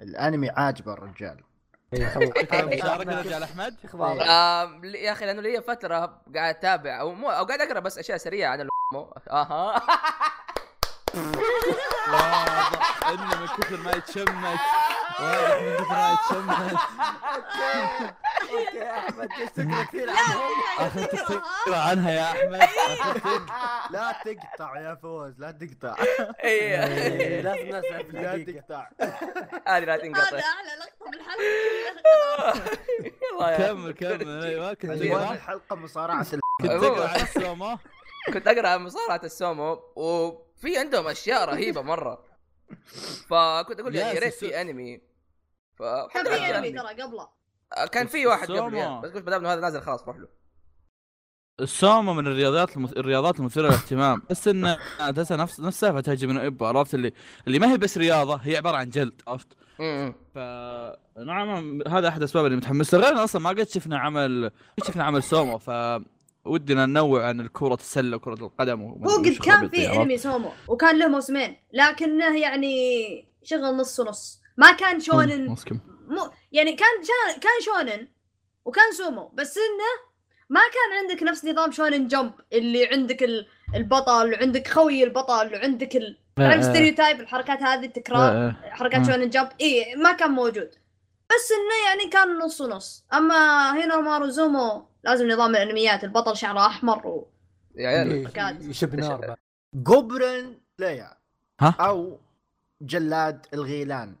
[0.00, 1.40] الأنمي عاجبه الرجال.
[1.96, 4.16] شارك الرجال احمد أخبار
[4.84, 7.00] يا أخي لأنه لي فترة قاعد أتابع.
[7.00, 9.14] أو مو أو قاعد أقرأ بس أشياء سريعة عن الأمو.
[9.30, 9.82] أها.
[12.08, 14.28] واضح انه من كثر ما يتشمت.
[15.20, 18.14] واضح من كثر ما يتشمت.
[18.50, 20.10] أوكي يا أحمد شكرا كثير
[20.78, 22.10] اخذت فكره عنها.
[22.12, 22.60] يا أحمد.
[22.60, 23.50] أخذت
[23.90, 25.96] لا تقطع يا فوز لا تقطع.
[26.44, 27.40] إيه.
[27.40, 28.88] لازم نسال في لا تقطع.
[29.68, 31.44] هذه لا هذا تنقطع أحلى لقطه بالحلقة
[33.32, 34.44] والله يا- كمل كمل.
[34.44, 35.50] أيوه كنت ال-
[36.60, 37.78] كنت تقرا عن السومو.
[38.32, 42.24] كنت أقرأ عن مصارعة السومو وفي عندهم أشياء رهيبة مرة.
[43.30, 45.00] فكنت أقول يعني يا ريت في أنمي.
[45.78, 47.28] ف كان في أنمي ترى قبله.
[47.92, 48.50] كان في واحد.
[48.50, 50.28] قبل يعني بس قلت ما دام إنه هذا نازل خلاص روح له.
[51.60, 52.92] السومو من الرياضات المث...
[52.96, 54.22] الرياضات المثيرة للاهتمام.
[54.30, 54.78] بس انه
[55.16, 57.12] تحسها نفس نفس سالفة تهجم من ابو عرفت اللي
[57.46, 59.48] اللي ما هي بس رياضة هي عبارة عن جلد عرفت؟
[59.80, 60.38] امم ف
[61.26, 63.00] نعم هذا أحد الاسباب اللي متحمس له.
[63.00, 65.70] غير أصلا ما قد شفنا عمل قد شفنا عمل سومو ف
[66.44, 71.08] ودنا ننوع عن الكرة السلة وكرة القدم هو قد كان في؟ أنمي سومو وكان له
[71.08, 72.74] موسمين لكنه يعني
[73.42, 74.40] شغل نص ونص.
[74.56, 75.56] ما كان shonen
[76.08, 78.08] مو يعني كان شان كان shonen
[78.64, 80.14] وكان سومو بس إنه
[80.50, 85.96] ما كان عندك نفس نظام Shonen Jump اللي عندك ال- البطل وعندك خوي البطل وعندك
[85.96, 86.18] ال...
[86.36, 89.04] تعرف stereotype الحركات هذه التكرار حركات مم.
[89.12, 90.70] Shonen Jump اي ما كان موجود.
[91.30, 93.04] بس إنه يعني كان نص ونص.
[93.12, 97.28] أما هنا Maru Zumou لازم نظام الأنميات البطل شعره أحمر و...
[97.78, 98.28] إيه،
[98.60, 99.36] يشب نار.
[99.74, 101.06] Goblin Slayer
[101.60, 102.18] ها؟ أو
[102.82, 104.16] جلاد الغيلان.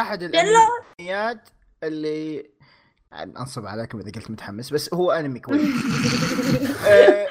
[0.00, 1.48] أحد؟ الأنميات
[1.82, 2.50] اللي
[3.12, 5.62] أنصب عليكم إذا قلت متحمس بس هو أنمي كويس.
[6.86, 7.28] آه،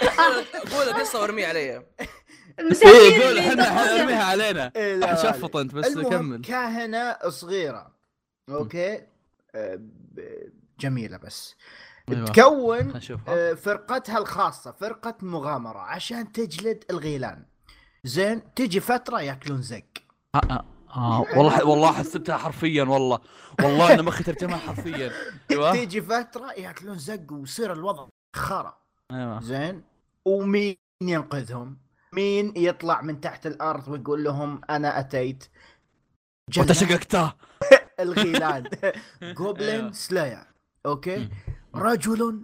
[0.71, 1.59] قول القصة وارميه علي.
[1.59, 1.85] إيه
[2.59, 3.95] المساكين قول إحنا.
[4.01, 4.71] ارميها علينا.
[4.75, 6.41] إيه، شفط أنت بس كمل.
[6.41, 7.95] كاهنه صغيرة.
[8.49, 9.01] أوكي؟
[9.55, 9.79] آه،
[10.79, 11.55] جميلة بس.
[12.09, 12.25] أيوة.
[12.25, 12.93] تكون
[13.27, 17.45] آه، فرقتها الخاصة فرقة مغامرة عشان تجلد الغيلان.
[18.03, 19.83] زين تجي فترة ياكلون زق.
[20.95, 23.19] آه والله والله حسبتها حرفيا والله.
[23.63, 25.11] والله أنا مخي ترجمها حرفيا.
[25.51, 25.71] أيوه.
[25.71, 28.77] تيجي فترة ياكلون زق ويصير الوضع خرا.
[29.11, 29.41] أيوه.
[29.41, 29.83] زين؟
[30.25, 31.77] ومين ينقذهم؟
[32.13, 35.43] مين يطلع من تحت الأرض ويقول لهم أنا أتيت؟
[36.49, 37.33] جلاد شققته
[37.99, 38.69] الغيلان.
[39.23, 39.93] Goblin.
[39.93, 40.43] Slayer
[40.85, 41.29] okay؟ مم.
[41.75, 42.41] رجل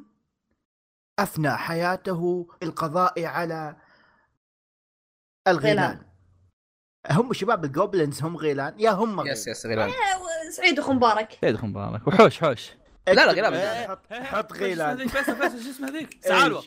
[1.19, 3.75] أفنى حياته القضاء على
[5.47, 5.85] الغيلان.
[5.85, 6.14] غيلان.
[7.11, 8.79] هم شباب ال goblins هم غيلان.
[8.79, 9.33] يا هم غيلان.
[9.33, 9.91] yes yes غيلان.
[10.51, 11.37] سعيد أخو مبارك.
[11.41, 12.71] سيد خن بالك وحوش حوش.
[13.07, 13.53] لا، لا، غيلان.
[13.53, 15.09] إيه، حط حط غيلان.
[15.09, 15.19] شو
[15.69, 16.63] اسمه هذيك؟ سعالوه؟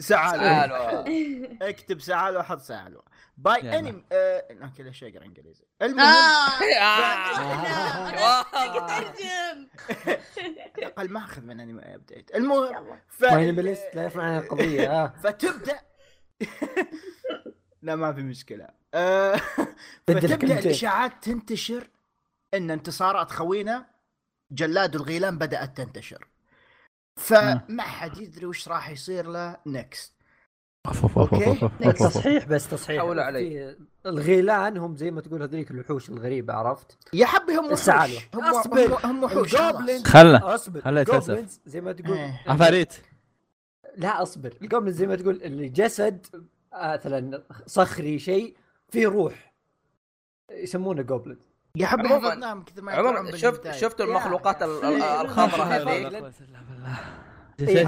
[0.00, 1.04] سعالوه
[1.68, 3.02] اكتب سعالوه حط سعالوه
[3.36, 3.78] باي.
[3.78, 4.44] انمي آه...
[4.62, 5.64] أوكي ليش أقرأ إنجليزي.
[5.82, 6.06] المهم
[10.82, 12.98] أقل ما أخذ من انمي ابديت المهم يلا.
[13.08, 13.22] ف...
[13.94, 15.02] لا يفرع عن القضية.
[15.04, 15.14] آه.
[15.24, 15.80] فتبدأ.
[17.82, 18.64] لا ما في مشكلة.
[18.64, 18.81] آه،
[20.06, 20.58] فتبدأ كلمتين.
[20.58, 21.88] الإشاعات تنتشر
[22.54, 23.86] إن انتصارات خوينا
[24.52, 26.28] جلاد الغيلان بدأت تنتشر
[27.20, 30.12] فما حد يدري وش راح يصير له next
[31.16, 31.68] okay.
[31.92, 33.76] تصحيح بس تصحيح حولوا علي.
[34.02, 37.88] في الغيلان هم زي ما تقول هذيك الوحوش الغريبة عرفت؟ يا حبي هم وحوش.
[38.34, 38.98] هم أصبر.
[39.06, 39.56] هم- وحوش
[40.06, 41.20] خله أصبر خليه يتفلسف.
[41.30, 42.42] ال goblins زي ما تقول إيه.
[42.46, 42.94] عفاريت
[43.96, 46.26] لا أصبر ال goblins زي ما تقول اللي جسد
[46.74, 48.56] آه، مثلا صخري شيء
[48.92, 49.52] فيه روح
[50.50, 51.38] يسمونه goblin
[51.76, 53.70] يا عموماً- حفظناهم كثر ما عموما شفت.
[53.70, 55.82] شفتوا المخلوقات الخضراء هذه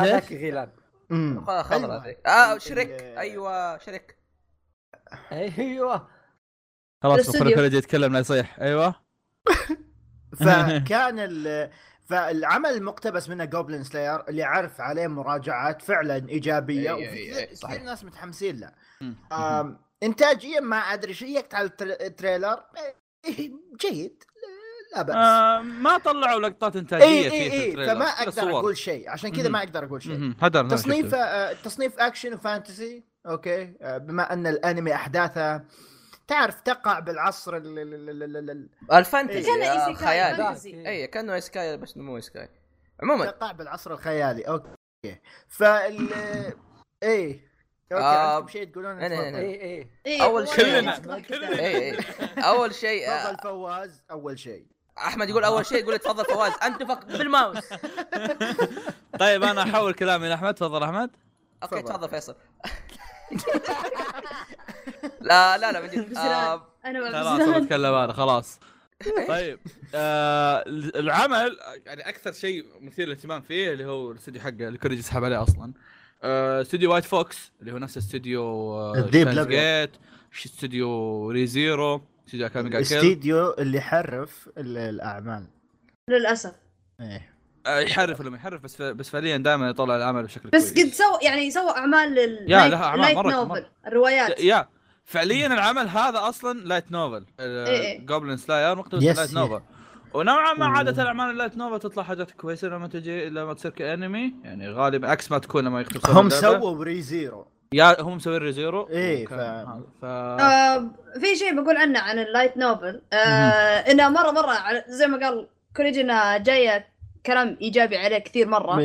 [0.02, 0.70] هذاك غيلان
[1.12, 1.60] أيوة.
[2.06, 4.16] هذه آه شريك أيوه شريك
[5.32, 6.08] أيوه
[7.02, 8.94] خلاص كل يجي يتكلم لا يصيح أيوه
[10.36, 11.70] فكان ال
[12.04, 17.80] فالعمل المقتبس منه Goblin Slayer اللي عرف عليه مراجعات فعلا ايجابيه وكثير صحيح.
[17.80, 18.72] الناس متحمسين له
[20.02, 22.62] انتاجيا ما أدري شيكت على ال tra- ال trailer
[23.24, 23.52] إيه،
[23.90, 24.24] جيد.
[24.94, 25.16] لا بأس.
[25.16, 27.82] آه ما طلعوا لقطات انتاجية إي فيه اي في إي ال trailer.
[27.90, 28.60] إيه، فما بس أقدر صور.
[28.60, 29.10] أقول شيء.
[29.10, 29.48] عشان كذا.
[29.48, 30.34] ما أقدر أقول شيء.
[30.42, 31.14] هذا تصنيف.
[31.14, 33.04] آه، تصنيف action و fantasy.
[33.26, 33.72] Okay.
[33.82, 35.64] آه، بما أن الأنمي أحداثه
[36.26, 40.88] تعرف تقع بالعصر ال- ال- ال- ال- ال- ال fantasy isekai، خيالي.
[40.88, 42.48] اي كانه isekai بس مو isekai
[43.02, 43.26] عموما.
[43.26, 44.42] تقع بالعصر الخيالي.
[44.42, 44.74] okay.
[45.48, 46.08] فال
[47.02, 47.53] إيه.
[47.92, 51.58] Okay آه، عندكم شيء تقولون؟ اي اي إيه، أول هو شيء- كلنا-.
[51.58, 51.98] اي اي
[52.38, 54.66] أول شيء آه، تفضل فواز أول شيء.
[54.98, 56.52] أحمد يقول أول شيء يقول تفضل فواز.
[56.62, 57.58] أنت فك بالماوس.
[59.20, 60.54] طيب أنا أحول كلامي لأحمد.
[60.54, 61.10] تفضل أحمد.
[61.62, 62.08] okay تفضل.
[62.08, 62.34] فيصل.
[65.20, 66.16] لا لا لا من جد.
[66.16, 68.58] آه، أنا خلاص بتكلم أنا خلاص.
[69.28, 69.58] طيب
[69.94, 75.24] آه العمل يعني أكثر شيء مثير للاهتمام فيه اللي هو الاستوديو حقه اللي كوريجي يسحب
[75.24, 75.64] عليه أصلا.
[75.64, 75.72] آه،
[76.24, 78.42] استوديو White Fox اللي هو نفس استوديو
[78.74, 79.08] آه،.
[79.44, 79.90] جيت
[80.32, 85.46] ش- استوديو Re:Zero استوديو اكاديمي الاستديو اللي حرف ال- الأعمال
[86.10, 86.52] للأسف
[87.00, 87.34] إيه
[87.66, 90.86] آه، يحرف ولا ما يحرف بس بس فعليا دائما يطلع العمل بشكل بس كويس.
[90.86, 93.66] قد سوى يعني سوى أعمال لل yeah، لها أعمال light مرة- novel مرة.
[93.86, 94.68] الروايات yeah
[95.04, 98.06] فعليا العمل هذا أصلا light novel إيه إيه.
[98.06, 99.34] Goblin Slayer من light.
[99.34, 99.60] novel
[100.14, 104.34] ونوعا ما عادة الأعمال ال light novel تطلع حاجات كويسة لما تجي لما تصير كأنمي
[104.44, 106.28] يعني غالبا عكس ما تكون لما يقتبسون هم.
[106.28, 110.04] سووا ب Re:Zero yeah هم مسوين Re:Zero إيه، وكان- ف...
[110.04, 110.78] آه
[111.20, 113.16] في شيء بقول عنه عن ال light novel آه
[113.90, 114.54] إنه مرة مرة
[114.88, 116.86] زي ما قال كوريجي انه جاية
[117.26, 118.76] كلام إيجابي عليه كثير مرة.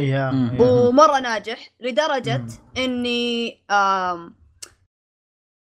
[0.60, 2.48] ومرة ناجح لدرجة مم.
[2.78, 4.36] إني آم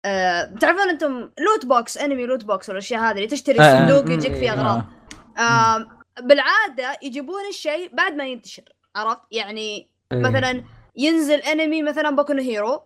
[0.04, 3.78] آه تعرفون أنتم loot box انمي loot box والأشياء هذه اللي تشتري آه، آه.
[3.88, 4.58] صندوق يجيك فيه مم.
[4.58, 4.82] أغراض
[6.20, 8.62] بالعادة يجيبون الشيء بعد ما ينتشر
[8.96, 10.18] عرفت؟ يعني إيه.
[10.18, 10.64] مثلا
[10.96, 12.82] ينزل انمي مثلا Boku Hero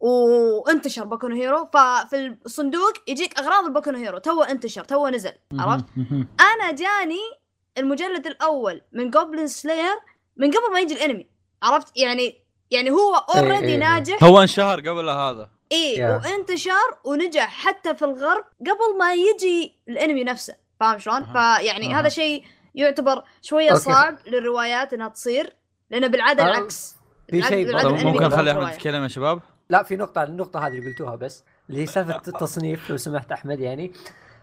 [0.00, 5.84] وانتشر Boku Hero ففي الصندوق يجيك أغراض ال Boku Hero تو انتشر تو نزل عرفت؟
[6.40, 7.20] أنا جاني
[7.78, 9.96] المجلد الأول من Goblin Slayer
[10.36, 11.26] من قبل ما يجي الانمي
[11.62, 13.76] عرفت؟ يعني يعني هو already إيه.
[13.76, 14.24] ناجح.
[14.24, 15.50] هو انشهر قبل هذا.
[15.72, 16.22] اي yeah.
[16.24, 20.54] وانتشر ونجح حتى في الغرب قبل ما يجي الانمي نفسه.
[20.80, 21.58] فاهم شلون؟ أها.
[21.58, 22.00] فيعني أها.
[22.00, 23.80] هذا شيء يعتبر شوية okay.
[23.82, 25.52] صعب للروايات إنها تصير
[25.90, 26.96] لأن بالعادة أه، العكس
[27.30, 27.66] في شيء
[28.06, 28.50] ممكن نخلي.
[28.52, 32.16] أحمد يتكلم يا شباب لا في نقطة النقطة هذه اللي قلتوها بس اللي هي سالفة
[32.28, 33.92] التصنيف لو سمحت أحمد يعني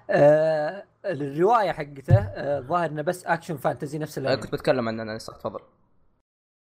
[0.10, 5.17] آه الرواية حقته آه، ظاهر إنه بس action fantasy نفس الأنمي كنت بتكلم عن أنا
[5.17, 5.60] لسه تفضل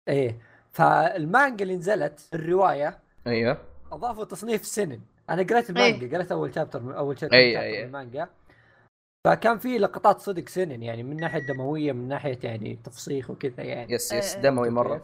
[0.07, 0.39] إيه
[0.71, 3.57] فالمانجا اللي نزلت الرواية أيوه
[3.91, 7.79] أضافوا تصنيف seinen أنا قريت المانجا قريت أول chapter أول chapter, أي- chapter أي.
[7.81, 8.29] من المانجا
[9.27, 13.93] فكان في لقطات صدق seinen يعني من ناحية دموية من ناحية يعني تفسيخ وكذا يعني
[13.93, 14.41] yes yes إيه.
[14.41, 15.01] دموي مرة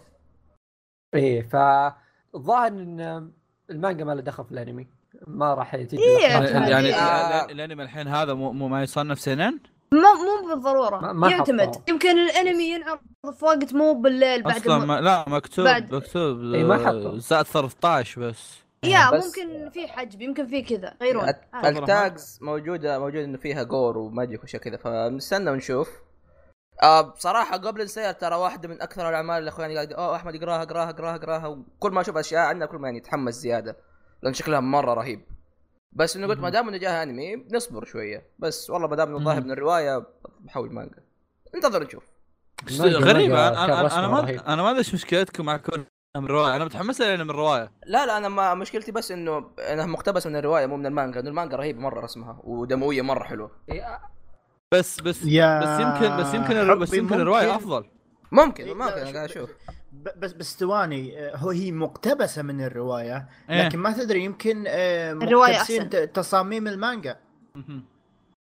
[1.15, 3.31] إيه فالظاهر إن
[3.69, 4.87] المانجا ما له دخل في الأنمي
[5.27, 7.45] ما راح تجي إيه، يعني- يعني آه.
[7.45, 9.59] ال- الأنمي الحين هذا مو مو ما يصنف seinen
[9.91, 11.81] مو مو بالضرورة ما- ما يعتمد حطوا.
[11.89, 12.99] يمكن الأنمي ينعرض
[13.39, 14.87] في وقت مو بالليل بعد أصلا الم...
[14.87, 17.17] ما لا مكتوب بعد- مكتوب إي، ما آه،.
[17.17, 20.93] زائد 13 بس يا بس- ممكن في حجب يمكن في كذا.
[21.01, 21.29] غيرون.
[21.29, 21.79] الت- عادي.
[21.79, 25.89] التاجز موجودة موجود إنه فيها جور وماجيك وشيء كذا فنستنى ونشوف.
[26.83, 30.63] آه بصراحة قبل السير ترى واحدة من أكثر الأعمال اللي أخواني قاعد اوه أحمد اقراها
[30.63, 33.77] اقراها اقراها اقراها وكل ما أشوف أشياء عنها كل ما يعني يتحمس زيادة
[34.21, 35.21] لأن شكلها مرة رهيب.
[35.91, 38.25] بس إنه قلت ما دام إنه جاها أنمي نصبر شوية.
[38.39, 40.05] بس والله ما دام إنه ظاهر من الرواية
[40.39, 41.03] بحول مانجا.
[41.55, 42.03] انتظر نشوف.
[42.79, 44.53] غريبة رسمها أنا ما.
[44.53, 45.85] أنا ما أدري إيش مشكلتكم مع كون
[46.19, 49.85] من الرواية أنا متحمس لأن من الرواية لا لا أنا ما مشكلتي بس إنه أنا
[49.85, 53.51] مقتبس من الرواية مو من المانجا إنه المانجا رهيبة مرة رسمها ودموية مرة حلوة.
[53.71, 53.99] إيه،
[54.73, 57.85] بس بس يا بس يمكن بس يمكن بس يمكن الرواية ممكن- أفضل.
[58.31, 59.49] ممكن إيه، ممكن قاعد أشوف.
[59.91, 63.65] ب- بس بس ثواني آه، هو هي مقتبسة من الرواية إيه.
[63.67, 65.19] لكن ما تدري يمكن آه،
[65.51, 65.89] أحسن.
[65.89, 67.17] ت- تصاميم المانجا.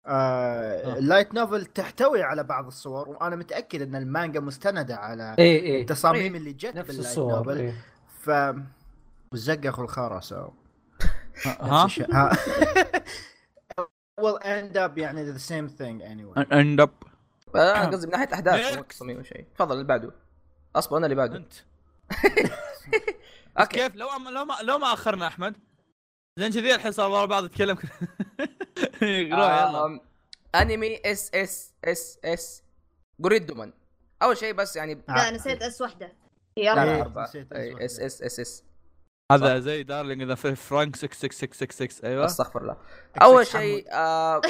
[0.07, 0.99] آه آه.
[0.99, 5.81] ال light novel تحتوي على بعض الصور وأنا متأكد إن المانجا مستندة على إيه إيه.
[5.81, 7.75] التصاميم اللي جت نفس بال light الصور novel إيه.
[8.21, 8.31] ف
[9.33, 10.49] والزق أخو الخرا so
[11.47, 12.31] ها
[14.21, 16.53] will end up يعني the same thing anyway.
[16.53, 16.90] end up
[17.55, 19.45] أنا قصدي من ناحية أحداث تصميم شيء.
[19.55, 20.12] تفضل اللي بعده.
[20.77, 21.37] أصبر أنا اللي بعده.
[21.37, 21.53] أنت.
[23.61, 23.79] okay.
[23.79, 25.57] كيف؟ لو ما لو ما لو ما أخرنا أحمد.
[26.38, 27.77] زين كذي الحين صار ورا بعض نتكلم
[29.03, 30.01] روح يلا.
[30.55, 32.62] أنمي إس إس إس إس.
[33.20, 33.73] جريد دومان
[34.23, 36.07] أول شيء بس يعني لا نسيت إس واحدة
[36.57, 36.75] لا يلا.
[36.75, 38.64] لا إيه، أي، إس إس إس إس
[39.33, 42.25] هذا زي دارلينج إذا في فرانك 66666 أيوه.
[42.25, 42.77] أستغفر الله.
[43.23, 44.40] أول شيء آه،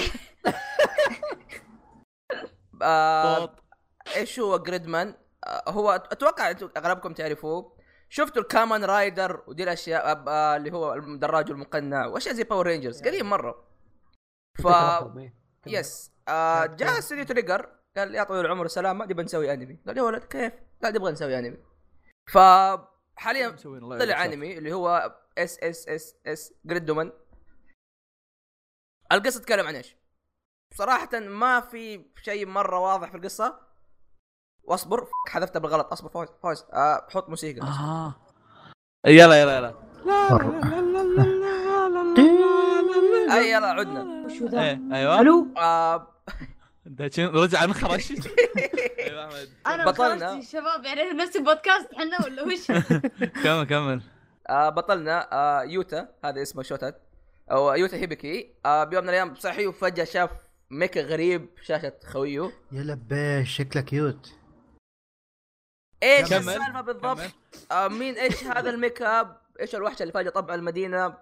[2.83, 3.57] آه،.
[4.17, 5.15] إيش هو جريدمان؟
[5.47, 7.74] آه، هو أتوقع أنتم أغلبكم تعرفوه.
[8.09, 13.03] شفتوا ال Kamen Rider ودي الأشياء آه، اللي هو الدراج المقنع وأشياء زي Power Rangers
[13.03, 13.69] قديم مرة
[14.55, 15.35] ف فكرة إيه.
[15.67, 20.03] yes آه جاء استوديو Trigger قال يا طويل العمر السلامه نبي نسوي انمي قال يا
[20.03, 21.59] ولد كيف؟ لا نبغى نسوي انمي
[22.33, 24.25] فحاليا مسوين الله طلع.
[24.25, 27.13] انمي اللي هو SSSS Gridman
[29.13, 29.97] القصة تتكلم عن إيش؟
[30.75, 33.64] صراحة ما في شيء مرة واضح في القصة
[34.67, 35.07] واصبر.
[35.29, 35.93] حذفتها بالغلط.
[35.93, 36.65] اصبر فوز فوز.
[36.73, 37.61] آه حط موسيقى.
[37.63, 38.15] آه.
[39.07, 39.75] يلا يلا يلا.
[43.35, 44.27] اي يلا عدنا.
[44.27, 45.21] وشو ذا؟ إيه أيوه.
[45.21, 46.09] ألو آه.
[47.19, 48.13] رجع نخرش
[48.99, 49.49] أيوه أحمد.
[49.67, 50.15] أنا بطلنا.
[50.15, 52.67] بطلنا شباب يعني نفس البودكاست إحنا ولا وش؟
[53.45, 54.03] كمل كمل.
[54.49, 55.29] آه بطلنا.
[55.33, 56.09] آه يوتا.
[56.25, 57.03] هذا اسمه شوتات.
[57.51, 58.55] أو يوتا هيبيكي.
[58.67, 60.31] آه بيوم من الأيام صحي وفجأة شاف
[60.71, 64.33] ميكا غريب شاشة خويه يا لبيش شكله cute
[66.05, 66.39] إيش كمل.
[66.39, 67.31] السالفة بالضبط؟ كمل.
[67.73, 71.19] آه مين إيش هذا الميكا إيش الوحشه اللي فجاه طبع المدينة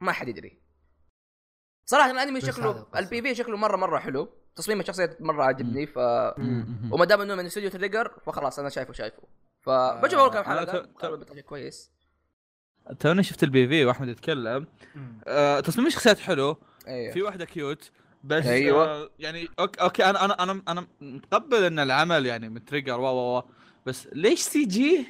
[0.00, 0.60] ما حد يدري.
[1.86, 2.86] صراحة الأنمي شكله.
[2.96, 4.28] ال PV شكله مرة مرة حلو.
[4.56, 5.98] تصميم الشخصيات مرة عجبني ف.
[6.90, 9.22] وما دام إنه من استوديو Trigger فخلاص أنا شايفه شايفه.
[9.60, 10.88] فبشوف أول كم حلقة.
[11.40, 11.90] كويس.
[13.00, 14.66] توني شفت ال PV وأحمد يتكلم.
[15.26, 16.56] آه، تصميم الشخصيات حلو.
[16.88, 17.12] أيوه.
[17.12, 17.90] في واحدة cute
[18.24, 18.84] بس أيوة.
[18.84, 23.10] آه يعني okay okay أنا أنا أنا أنا متقبل إن العمل يعني من Trigger وا
[23.10, 23.42] وا
[23.86, 25.06] بس ليش سي جي؟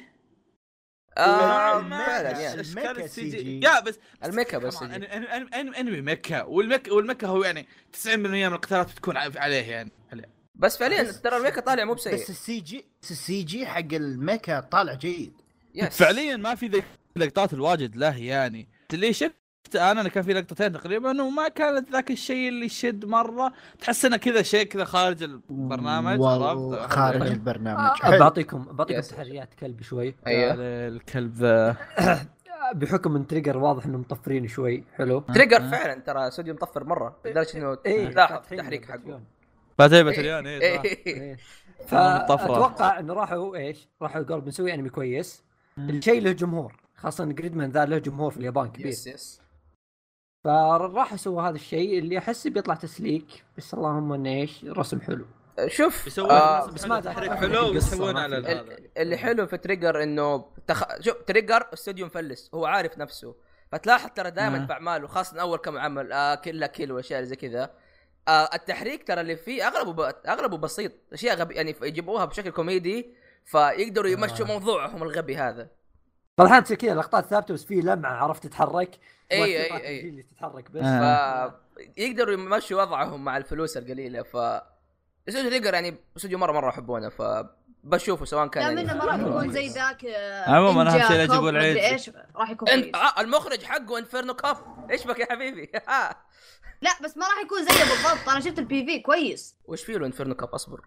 [1.17, 3.19] آه فعلا يعني الميكا CG.
[3.19, 6.43] جي؟ yeah بس الميكا بس أنمي ميكا.
[6.43, 7.67] والميكا والميكا هو يعني
[8.05, 9.91] 90% من القتالات بتكون عليه يعني.
[10.11, 10.29] عليه.
[10.55, 14.59] بس فعليا بس- ترى الميكا طالع مو بس بسيء السي جي السي جي حق الميكا
[14.59, 15.33] طالع جيد.
[15.75, 16.85] يس فعليا ما في ذيك
[17.17, 18.67] اللقطات الواجد له يعني.
[18.93, 19.35] اللي شفت
[19.75, 23.53] أنا أنا كان في لقطتين تقريبا وما كانت ذاك الشيء اللي يشد مرة.
[23.79, 27.21] تحس إنه كذا شيء كذا خارج البرنامج عرفت؟ خارج.
[27.21, 27.79] البرنامج.
[27.89, 28.19] أه، حلو.
[28.19, 29.01] بعطيكم بعطيكم.
[29.01, 30.15] تحريات كلب شوي.
[30.27, 30.53] أيوه.
[30.87, 31.77] الكلب ذا
[32.73, 34.83] بحكم إن تريجر واضح انهم مطفرين شوي.
[34.95, 35.19] حلو.
[35.19, 37.15] تريجر فعلا ترى استوديو مطفر مرة.
[37.25, 39.21] لدرجة إنه إيه لاحظ فاتحين التحريك حقه.
[39.79, 40.47] باتري Patreon.
[40.47, 40.81] اي إيه.
[41.07, 41.37] إيه.
[41.87, 45.43] فأتوقع إنه راحوا إيش؟ راحوا قالوا بنسوي أنمي كويس.
[45.77, 48.87] الشيء له جمهور خاصة إن Gridman ذا له جمهور في اليابان كبير.
[48.87, 49.41] yes yes.
[50.43, 55.25] فراحوا سووا هذا الشيء اللي أحس بيطلع تسليك بس اللهم إنه إيش؟ رسم حلو
[55.67, 57.39] شوف يسوون آه بس ما تحريك دخل.
[57.39, 57.73] حلو
[58.13, 58.35] ما على.
[58.35, 58.51] هذا.
[58.51, 60.83] ال- اللي حلو في Trigger إنه تخ...
[60.99, 63.35] شوف Trigger استوديو مفلس هو عارف نفسه
[63.71, 64.65] فتلاحظ ترى دائما آه.
[64.65, 67.71] في اعماله خاصه أول كم عمل آه Kill la Kill والاشياء اللي زي كذا
[68.27, 70.13] آه التحريك ترى اللي فيه أغلبه ب...
[70.27, 73.13] أغلبه بسيط أشياء غبي يعني يجيبوها بشكل كوميدي
[73.45, 74.47] فيقدروا يمشوا آه.
[74.49, 75.67] موضوعهم الغبي هذا
[76.37, 78.99] طبعا تصير كذا لقطات ثابته بس في لمعة عرفت تتحرك؟
[79.31, 80.83] اي اي اي اللي تتحرك بس.
[80.83, 81.47] آه.
[81.49, 81.53] ف
[81.97, 84.35] يقدروا يمشوا وضعهم مع الفلوس القليلة ف
[85.29, 89.15] استوديو Trigger يعني استوديو مرة مرة يحبونه فبشوفه سواء كان لا يعني منه ما راح
[89.15, 91.77] يكون زي ذاك آه، عموماً Ninja Slayer كوب يجيبوا مدري العيد.
[91.77, 94.57] إيش راح يكون انت آه المخرج حقه Inferno Cop
[94.91, 95.71] إيش بك يا حبيبي؟
[96.81, 99.55] لا بس ما راح يكون زيه بالضبط أنا شفت ال PV كويس.
[99.65, 100.81] وش فيه له Inferno Cop أصبر.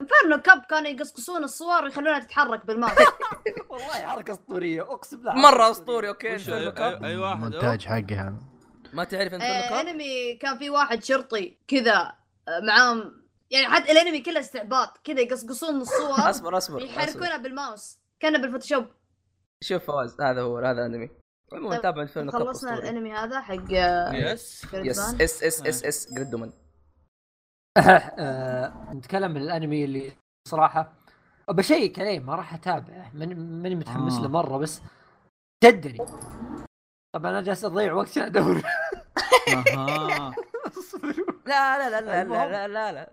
[0.00, 2.92] Inferno Cop كانوا يقصقصون الصور ويخلونها تتحرك بالماوس
[3.70, 6.32] والله حركة أسطورية أقسم بالله مرة أسطوري أوكي.
[6.32, 8.34] Inferno أي- Cop أي واحد المونتاج حقي هذا
[8.92, 12.12] ما تعرف Inferno آه، Cop انمي كان في واحد شرطي كذا
[12.48, 16.82] آه، معاهم يعني حتى الأنمي كله استعباط كذا يقصقصون الصور أصبر أصبر, أصبر.
[16.82, 18.86] يحركونها بالماوس كأنه بالفوتوشوب.
[19.60, 21.10] شوف فواز هذا هو هذا أنمي.
[21.52, 22.74] عموما طيب، تابع انفيرنو كاب خلصنا.
[22.74, 24.98] الأنمي هذا حق يس يس.
[25.20, 26.52] اس اس اس اس جريدومان
[28.94, 30.12] نتكلم من الانمي اللي
[30.48, 30.92] صراحة
[31.48, 34.22] بشيك عليه ما راح اتابعه ماني ماني متحمس آه.
[34.22, 34.82] له مره بس
[35.64, 35.98] جدني
[37.14, 38.62] طبعا أنا جالس اضيع وقتي ادور
[39.48, 40.34] أها
[41.46, 43.12] لا لا لا لا لا لا لا لا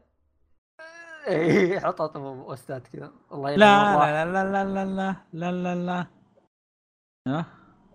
[1.28, 3.96] إيه حط حط بوستات كذا الله لا.
[3.96, 6.08] لا لا لا لا لا لا لا لا
[7.28, 7.46] ها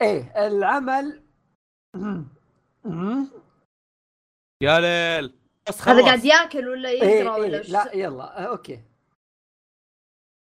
[0.03, 1.23] إيه العمل
[4.63, 5.38] يا ليل
[5.69, 8.83] بس هذا قاعد ياكل ولا إيه يقرأ ولا إيه وش لا يلا آه، أوكي.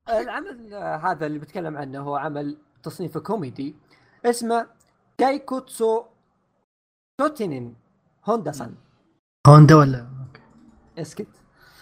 [0.09, 3.75] العمل آه، هذا اللي بتكلم عنه هو عمل تصنيفه كوميدي
[4.25, 4.67] اسمه
[5.17, 6.05] Gaikotsu
[7.21, 7.75] Shotenin
[8.25, 8.75] Honda-san
[9.47, 10.07] هوندا ولا؟
[10.97, 11.27] اسكت.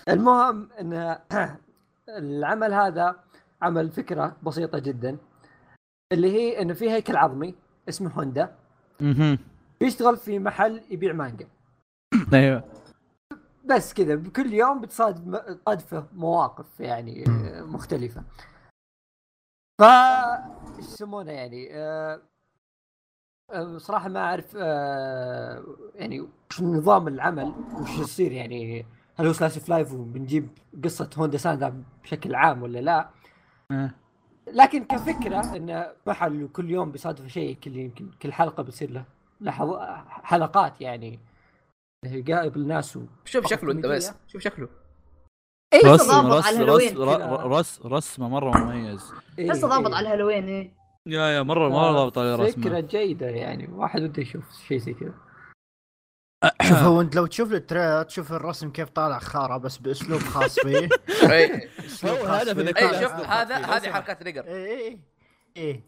[0.10, 1.18] المهم إن
[2.10, 3.24] العمل هذا
[3.62, 5.18] عمل فكرة بسيطة جدا
[6.14, 7.56] اللي هي انه في هيكل عظمي
[7.90, 8.56] اسمه هوندا.
[9.80, 11.48] بيشتغل في محل يبيع مانجا.
[12.34, 12.64] أيوه.
[13.64, 18.24] بس كذا بكل يوم بتصادف مواقف يعني آه، مختلفة
[19.82, 19.84] ف
[20.78, 22.22] إيش يسمونه يعني آه،
[23.52, 25.64] آه، صراحة ما أعرف آه،
[25.96, 28.86] يعني وش نظام العمل وش يصير يعني
[29.16, 30.50] هل هو slice of life وبنجيب
[30.84, 33.10] قصة هوندا سان ذا بشكل عام ولا لا
[33.72, 33.92] آه.
[34.48, 39.06] لكن كفكرة انه محل كل يوم بيصادف شيء كل يمكن كل حلقة بتصير له.
[40.24, 41.20] حلقات يعني
[42.06, 43.06] يقابل ناس و...
[43.26, 43.86] شوف شكله أنت.
[43.86, 44.70] بس شوف شكله
[45.74, 47.04] إيه رسم رسم على رسم.
[47.54, 49.96] رس رسمه مرة مميز إيه لسه ضابط إيه.
[49.96, 50.74] على الهالوين إيه.
[51.08, 54.94] يا يا مره مرة ضابط على فكرة رسمه جيدة يعني واحد وده يشوف شيء زي
[54.94, 55.14] كذا
[56.70, 60.90] شوف هو أنت لو تشوف التريلر تشوف الرسم كيف طالع خارة بس بأسلوب خاص فيه
[61.32, 62.62] اي أسلوب هو خاص هدف فيه.
[62.62, 63.56] إنك اي طالع شوف هذا.
[63.56, 65.00] هذه حركات ريجر إيه إيه
[65.58, 65.84] إيه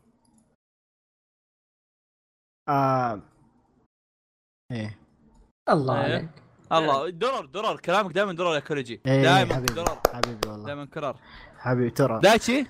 [2.70, 3.22] آه.
[4.72, 5.05] إيه
[5.70, 6.14] الله إيه.
[6.14, 6.30] عليك.
[6.72, 7.78] الله درر درر.
[7.78, 10.00] كلامك دائما درر يا كوريجي إيه دائما حبيبي درر.
[10.14, 10.66] حبيبي والله.
[10.66, 11.16] دائما كرر.
[11.60, 12.20] حبيبي ترى.
[12.24, 12.64] دايتشي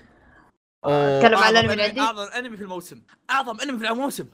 [0.84, 3.02] تكلم عن أعظم الأنمي اللي عندي أعظم أنمي في الموسم.
[3.30, 4.26] أعظم أنمي في الموسم.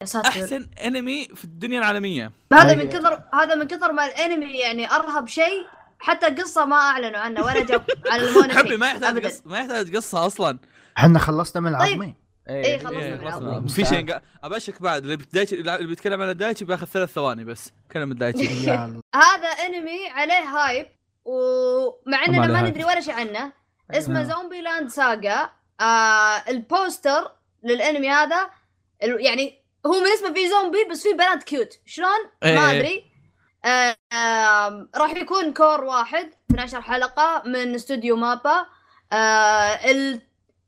[0.00, 0.28] يا ساتر.
[0.28, 2.32] أحسن أنمي في الدنيا العالمية.
[2.52, 5.66] هذا من هاي- كثر هذا من كثر ما الأنمي يعني أرهب شيء
[5.98, 9.26] حتى قصة ما أعلنوا عنها ولا جاب علمونا حبي شيء ما يحتاج.
[9.26, 10.58] قصه ما يحتاج قصة أصلا.
[10.98, 12.14] إحنا خلصنا من طيب.
[12.48, 13.48] إيه، خلصنا إيه، من خلصنا.
[13.50, 13.68] العظمي.
[13.68, 17.70] في شيء قا- ابشك بعد اللي بتدايتشي اللي بيتكلم عن دايتشي بياخذ ثلاث ثواني بس
[17.92, 18.70] كلم دايتشي.
[19.24, 20.86] هذا انمي عليه هايب
[21.24, 22.62] ومع إننا ما.
[22.68, 23.52] ندري ولا شيء عنه
[23.90, 24.22] اسمه.
[24.22, 27.30] Zombie Land Saga آه ال poster
[27.64, 28.50] للانمي هذا
[29.00, 32.54] يعني هو من اسمه في زومبي بس في بنات cute شلون إيه.
[32.58, 33.04] ما أدري
[33.64, 38.66] آه آم، راح يكون cour واحد 12 حلقة من استوديو MAPPA
[39.12, 40.20] آه ال-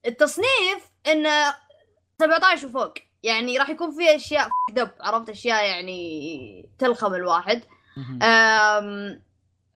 [0.07, 1.55] التصنيف إنه
[2.19, 2.95] 17 وفوق.
[3.23, 7.63] يعني راح يكون فيه أشياء دم عرفت؟ أشياء يعني تلخم الواحد.
[8.23, 9.23] أم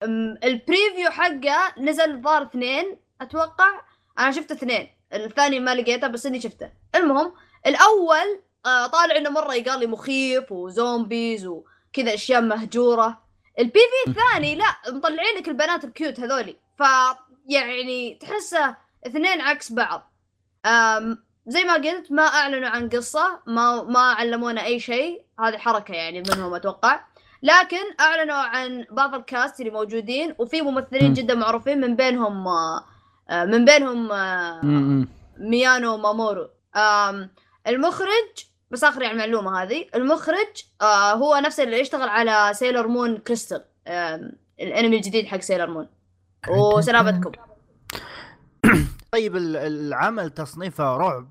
[0.02, 2.96] أم ال preview حقه نزل الظاهر اثنين.
[3.20, 3.80] أتوقع
[4.18, 4.88] أنا شفت اثنين.
[5.12, 6.70] الثاني ما لقيته بس إني شفته.
[6.94, 7.32] المهم
[7.66, 13.22] الأول آه طالع إنه مرة يقال لي مخيف و zombies وكذا أشياء مهجورة.
[13.58, 16.56] ال PV الثاني لا مطلعين لك البنات ال cute هذولي.
[16.78, 16.82] ف
[17.48, 18.76] يعني تحسه
[19.06, 20.12] اثنين عكس بعض.
[20.66, 25.92] أم زي ما قلت ما أعلنوا عن قصة ما ما علمونا أي شيء هذه حركة
[25.94, 27.00] يعني منهم أتوقع.
[27.42, 31.12] لكن أعلنوا عن بعض ال cast اللي موجودين وفي ممثلين مم.
[31.12, 34.60] جدا معروفين من بينهم آه، من بينهم آه،.
[35.38, 36.48] ميانو مامورو.
[37.66, 39.86] المخرج بس آخر يعني المعلومه هذه.
[39.94, 43.64] المخرج آه هو نفسه اللي يشتغل على Sailor Moon Crystal
[44.60, 45.88] الأنمي الجديد حق Sailor Moon
[46.48, 47.32] وسلامتكم.
[49.12, 51.28] طيب ال- العمل تصنيفه رعب.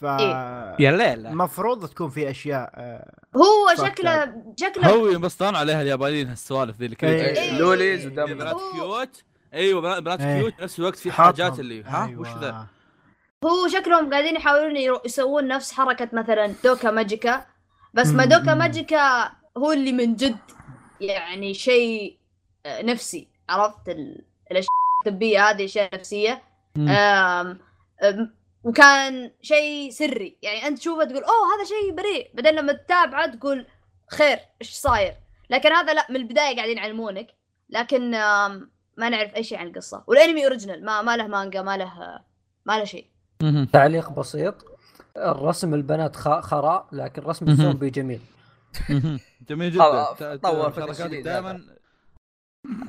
[0.00, 0.76] ف إيه.
[0.78, 3.84] يا ليل المفروض تكون في أشياء آه، هو.
[3.86, 7.22] شكله شكله هو ينبسطون عليها اليابانيين هالسوالف ذي اللي إيه.
[7.32, 7.58] كذا إيه.
[7.58, 8.12] lolis إيه.
[8.12, 9.22] ودم بنات cute
[9.54, 10.40] إيوه بنات إيه.
[10.40, 11.12] cute نفس الوقت في.
[11.12, 12.20] حاجات اللي ها أيوة.
[12.20, 12.66] وش ذا
[13.44, 17.46] هو شكلهم قاعدين يحاولون يسوون نفس حركة مثلا دوكا Magica
[17.94, 18.58] بس مم، Madoka مم.
[18.58, 20.36] Magica هو اللي من جد
[21.00, 22.16] يعني شيء
[22.66, 24.70] آه، نفسي عرفت ال- الأشياء
[25.06, 26.42] الطبية هذه أشياء
[26.78, 27.58] آم،
[28.64, 30.38] وكان شيء سري.
[30.42, 32.30] يعني أنت تشوفه تقول أوه هذا شيء بريء.
[32.34, 33.66] بعدين لما تتابعه تقول
[34.10, 35.14] خير إيش صاير؟
[35.50, 37.26] لكن هذا لا من البداية قاعدين يعلمونك
[37.70, 38.10] لكن
[38.96, 40.04] ما نعرف أي شيء عن القصة.
[40.06, 42.20] والأنمي original ما ما له مانجا ما له
[42.66, 43.06] ما له شيء.
[43.72, 44.54] تعليق بسيط.
[45.16, 47.48] الرسم البنات خ- خراء لكن رسم.
[47.48, 48.20] الزومبي جميل.
[49.48, 50.36] جميل جدا.
[50.36, 51.60] طور فكرة جديدة دائما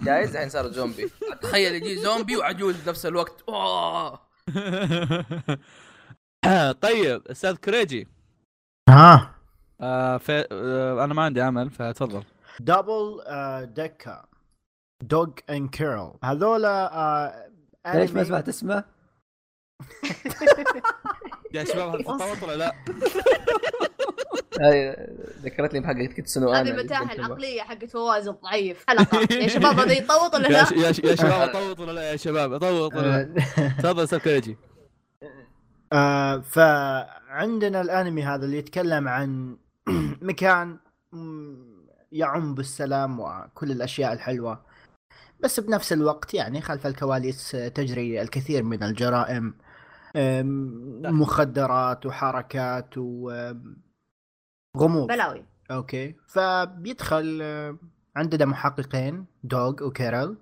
[0.04, 1.09] عجايز؟ الحين صار زومبي.
[1.41, 3.41] تخيل يجي زومبي وعجوز بنفس الوقت.
[3.49, 4.31] أوه.
[6.82, 8.08] طيب أستاذ كريجي.
[8.89, 9.36] ها.
[9.82, 12.24] آه في آه أنا ما عندي عمل فتفضل.
[12.60, 13.22] دبل
[13.74, 14.26] دكا
[15.04, 17.52] دوغ اند كيرل هذولا
[17.93, 18.84] ليش ما سمعت اسمه؟
[21.54, 22.76] يا شباب تطوط ولا لا؟
[24.62, 25.07] هاي
[25.43, 28.84] ذكرتني بحق كيتسونو هذه أنا المتاهه العقلية حقت فواز الضعيف.
[28.88, 30.99] حلقه يا شباب هذا يطوط ولا لا؟ يا, ش...
[30.99, 33.43] يا شباب اطوط ولا لا يا شباب؟ اطوط ولا لا؟
[33.80, 34.57] تفضل أستاذ كريجي.
[35.93, 39.57] آه فعندنا الأنمي هذا اللي يتكلم عن
[40.22, 40.78] مكان
[42.12, 44.66] يعم بالسلام وكل الأشياء الحلوة.
[45.39, 49.53] بس بنفس الوقت يعني خلف الكواليس تجري الكثير من الجرائم
[50.16, 52.93] آم، مخدرات وحركات
[54.76, 55.45] وغموض بلاوي.
[55.72, 56.15] أوكي.
[56.28, 57.78] فبيدخل آه،
[58.15, 60.38] عندنا محققين دوغ وكيرل.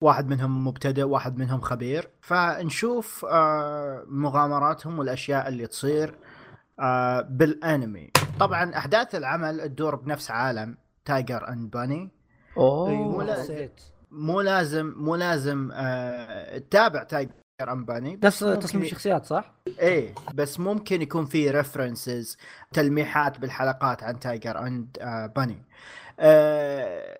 [0.00, 2.08] واحد منهم مبتدئ واحد منهم خبير.
[2.20, 6.18] فنشوف آه، مغامراتهم والأشياء اللي تصير
[6.80, 8.10] آه، بالأنمي.
[8.40, 12.10] طبعا أحداث العمل تدور بنفس عالم Tiger and Bunny
[12.56, 12.90] أوه.
[12.90, 13.80] مو لا- نسيت.
[14.10, 15.68] مو لازم مو لازم
[16.70, 22.36] تتابع Tiger and Bunny نفس ممكن- تصميم الشخصيات صح؟ إيه بس ممكن يكون في references
[22.72, 24.98] تلميحات بالحلقات عن Tiger and
[25.36, 25.62] Bunny
[26.20, 27.18] آه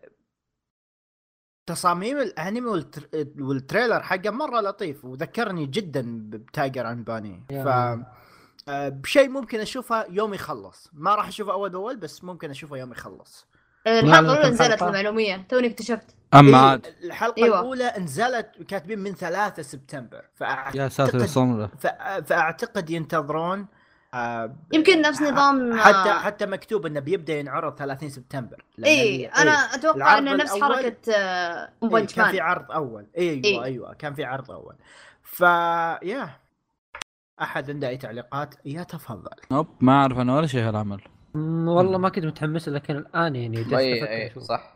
[1.66, 3.08] تصاميم الانمي والتر...
[3.38, 7.42] وال trailer حقه مرة لطيف وذكرني جدا ب Tiger and Bunny.
[7.50, 7.68] ف
[8.68, 12.92] آه، بشيء ممكن أشوفه يوم يخلص ما راح أشوفه أول بأول بس ممكن أشوفه يوم
[12.92, 13.46] يخلص
[13.86, 16.86] الحلقة الاولى كم نزلت؟ المعلومية توني اكتشفت أما إيه، عاد.
[17.04, 17.60] الحلقة أيوة.
[17.60, 20.76] الأولى نزلت كاتبين من 3 سبتمبر فأعتقد...
[20.76, 21.86] يا ساتر يا ف...
[22.26, 23.66] فأعتقد ينتظرون
[24.14, 29.74] آه، يمكن نفس نظام حتى حتى مكتوب إنه بيبدأ ينعرض 30 سبتمبر اي أنا إيه.
[29.74, 33.06] أتوقع انه نفس حركة آه، إيه بنش كان في عرض أول.
[33.18, 33.64] إيوه إيه.
[33.64, 34.74] إيوه كان في عرض أول.
[35.22, 35.40] ف
[36.02, 36.30] يا.
[37.42, 41.00] أحد عنده أي تعليقات؟ يتفضل نوب ما أعرف أنا ولا شيء هالعمل
[41.34, 44.44] والله ما كنت متحمس لكن الآن يعني جالس اي أفكر اي.
[44.44, 44.75] صح.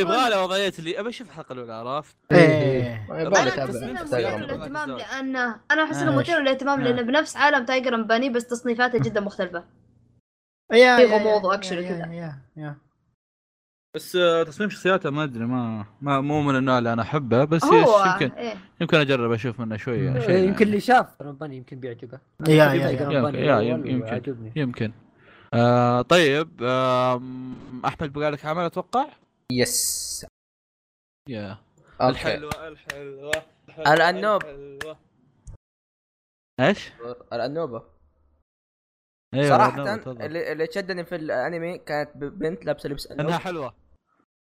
[0.00, 4.96] يبغى له وضعية اللي أبى أشوف الحلقة الأولى عرفت؟ إيه يبغى أنا احس انه.
[4.96, 6.80] لأنه أنا أحس إنه مثير للاهتمام.
[6.80, 9.64] لأنه بنفس عالم تايجر باني بس تصنيفاته جدا مختلفة
[10.72, 11.48] يا في غموض يا-
[11.86, 12.06] وكذا.
[13.94, 17.64] بس آه، تصميم شخصياته ما أدري ما, ما مو من النوع اللي أنا أحبه بس
[17.64, 18.54] يمكن إيه.
[18.80, 22.18] يمكن أجرب أشوف منه شوية شيء إيه، يمكن اللي شاف رمباني يمكن بيعجبه
[22.48, 24.50] يا- يا- يمكن.
[24.56, 24.92] يمكن
[25.54, 27.22] آه طيب آه
[27.84, 29.06] أحمد بقى لك عمل أتوقع؟
[29.52, 30.26] يس
[31.28, 31.58] يا
[32.00, 33.32] أوكي الحلوة الحلوة.
[33.68, 34.96] الحلوة.
[36.60, 36.92] إيش؟
[37.32, 37.82] الأنوبة
[39.34, 40.22] أيوه العنوب، تفضل.
[40.22, 43.74] اللي, اللي شدني في الأنمي كانت ب- بنت لابسة لبس إنها حلوة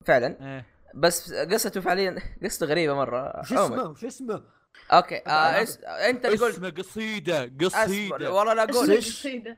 [0.06, 3.20] فعلا إيه بس قصته فعليا قصته غريبة مرة
[3.52, 3.76] عموما.
[3.76, 4.44] اسمه وش اسمه؟
[4.92, 5.78] أوكي آه اس...
[5.84, 6.56] أنت اللي قلت.
[6.56, 8.34] اسمه قصيدة قصيدة.
[8.34, 8.90] والله لا أقول.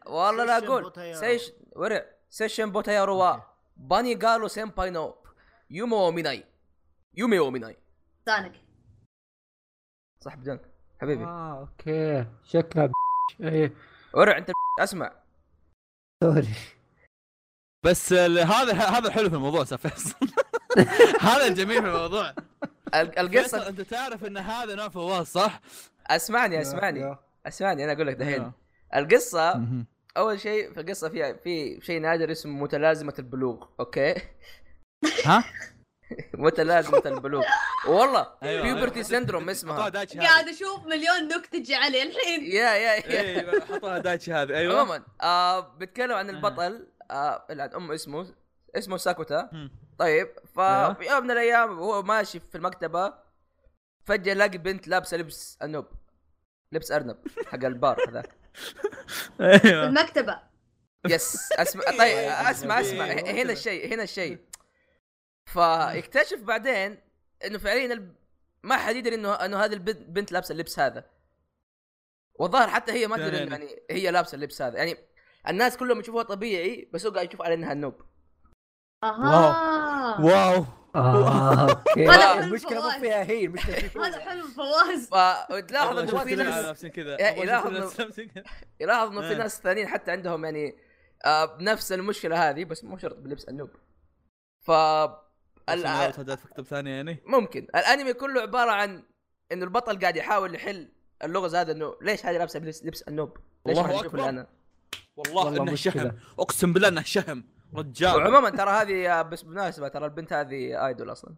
[0.05, 1.15] والله لا أقول.
[1.15, 3.35] سيش ورع سيشن بوتايارو وا.
[3.77, 5.15] باني قالوا سيمباي نو.
[5.69, 6.45] يومو وميناي.
[7.13, 7.77] يومي وميناي.
[8.25, 8.53] سانك
[10.21, 10.61] صح بدونك
[11.01, 11.23] حبيبي.
[11.23, 12.25] آه أوكي.
[12.43, 12.91] شكلها ب...
[13.41, 13.73] إيه.
[14.13, 15.11] ورع أنت أسمع.
[16.23, 16.55] سوري.
[17.85, 20.15] بس ال- هذا هذا الحلو في الموضوع فيصل
[21.29, 22.35] هذا الجميل في الموضوع.
[23.21, 25.61] القصة أنت تعرف إن هذا نوع فواز صح؟
[26.07, 27.15] اسمعني اسمعني
[27.47, 28.51] اسمعني أنا أقول لك دحين.
[28.95, 29.61] القصة.
[30.17, 34.15] أول شيء في القصة فيها في شيء نادر اسمه متلازمة البلوغ أوكي
[35.25, 35.43] ها؟
[36.33, 37.43] متلازمة البلوغ
[37.87, 39.03] والله أيوه، puberty.
[39.03, 44.33] syndrome اسمها قاعد أشوف مليون نكته تجي علي الحين يا يا يا أيوه حطوها دايتشي
[44.33, 48.27] هذه أيوه عموما آه بتكلم عن البطل آه امه اسمه
[48.75, 49.69] اسمه ساكوتا.
[49.97, 50.27] طيب.
[50.55, 53.13] ففي يوم من الأيام وهو ماشي في المكتبة
[54.05, 55.85] فجأة يلاقي بنت لابسة لبس النوب
[56.71, 58.29] لبس أرنب حق البار هذاك.
[59.37, 60.39] في أيوه المكتبة.
[61.07, 64.39] يس أسمع طيب أسمع أسمع هنا الشيء هنا الشيء.
[65.45, 66.97] فيكتشف بعدين
[67.45, 68.15] إنه فعليا الب-
[68.63, 71.09] ما حد يدري إنه إنه هذه البنت بنت لابسة اللبس هذا.
[72.35, 73.51] والظاهر حتى هي ما تدري يعني.
[73.51, 74.77] يعني هي لابسة اللبس هذا.
[74.77, 74.97] يعني
[75.47, 78.01] الناس كلهم يشوفوها طبيعي بس هو قاعد يشوف على إنها نوب
[79.03, 80.21] أها.
[80.21, 80.65] واو.
[80.95, 82.07] آه أوكي.
[82.09, 83.01] هذا المشكلة مو فواز.
[83.01, 85.07] فيها هي المشكلة في هذا حلو فواز.
[85.09, 87.15] فتلاحظ إنه في ناس لابسين كذا.
[87.19, 87.67] إيه، يلاحظ
[89.09, 89.37] انه في آه.
[89.37, 90.75] ناس ثانيين حتى عندهم يعني
[91.25, 93.69] آه نفس المشكلة هذه بس مو شرط بلبس النوب.
[94.65, 97.67] ف عشان ال- عرفت هدات في كتب ثانية يعني؟ ممكن.
[97.75, 99.03] الأنمي كله عبارة عن
[99.51, 100.89] إنه البطل قاعد يحاول يحل
[101.23, 104.29] اللغز هذا إنه ليش هذه لابسة لبس, لبس النوب؟ ليش الله ما أكبر.
[104.29, 104.47] أنا؟
[105.15, 106.03] والله, والله إنه مشكلة.
[106.03, 106.17] شهم.
[106.39, 107.43] أقسم بالله إنه شهم.
[107.75, 108.15] رجال.
[108.15, 111.35] وعموما ترى هذه بس بالمناسبة ترى البنت هذه idol أصلا.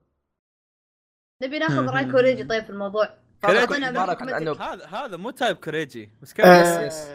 [1.43, 3.09] نبي ناخذ رأي كوريجي طيب في الموضوع.
[3.45, 6.11] هذا هذا مو type كوريجي.
[6.21, 7.07] بس كيف آه، yes.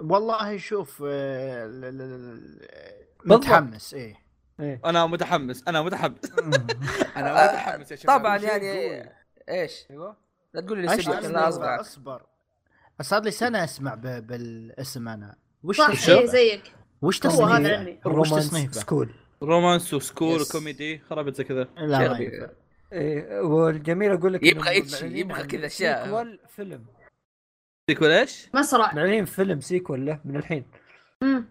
[0.00, 1.70] والله شوف آه،.
[3.24, 4.16] متحمس إيه.
[4.60, 4.80] إيه.
[4.84, 6.32] أنا متحمس أنا متحمس.
[7.16, 9.12] أنا متحمس يا شباب طبعا يعني.
[9.48, 10.16] إيش؟ أيوه.
[10.54, 12.22] لا تقول لي الاستديو اصبر أصبر.
[13.02, 15.36] صار لي سنة أسمع ب- بالاسم أنا.
[15.62, 16.72] وش صح؟ إيه زيك.
[17.02, 19.10] وش هو تصنيفه؟ هذا الانمي وش تصنيفه؟ سكول
[19.42, 20.40] رومانس وسكول.
[20.40, 22.18] وكوميدي خرابيط زي كذا لا.
[22.92, 26.04] إيه والجميل أقول لك يبغى معلنين يبغى عن كذا أشياء.
[26.04, 26.84] سيكوال فيلم
[27.90, 30.64] سيكول إيش؟ مسرح معلنين فيلم سيكوال له من الحين
[31.22, 31.44] مم.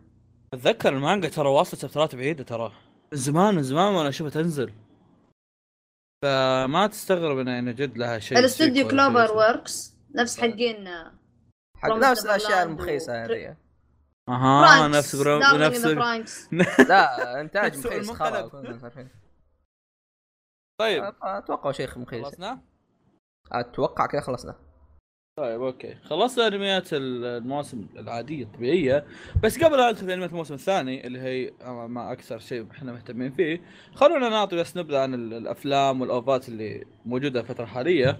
[0.53, 2.73] أتذكر المانجا ترى واصلة شابترات بعيدة ترى
[3.11, 4.73] من زمان من زمان وأنا أشوفها تنزل
[6.23, 9.37] فما تستغرب إنه يعني جد لها شيء الاستوديو سيكول كلوبر شيء.
[9.37, 10.87] Works نفس حقين
[11.75, 13.55] حق نفس الأشياء المخيسة هذه
[14.29, 15.39] أها نفس برو...
[15.39, 15.85] نفس.
[16.89, 17.41] لا.
[17.41, 18.11] إنتاج مخيس.
[18.11, 18.51] خلاص
[20.81, 21.13] طيب.
[21.23, 22.25] أتوقع شيء مخيس.
[22.25, 22.61] خلصنا؟
[23.51, 24.55] أتوقع كذا خلصنا.
[25.39, 25.95] طيب أوكي.
[25.95, 29.05] خلصنا أنميات المواسم العادية الطبيعية.
[29.43, 31.51] بس قبل لا ندخل في أنميات الموسم الثاني اللي هي
[31.87, 33.61] ما أكثر شيء إحنا مهتمين فيه
[33.95, 38.19] خلونا نعطي بس نبذة عن ال- الأفلام والأوفات اللي موجودة الفترة الحالية.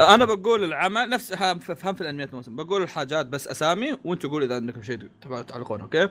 [0.00, 4.54] أنا بقول العمل نفس فهم في الأنميات الموسم بقول الحاجات بس أسامي وأنتم قولوا إذا
[4.54, 4.98] عندكم شيء
[5.48, 6.08] تعلقون أوكي؟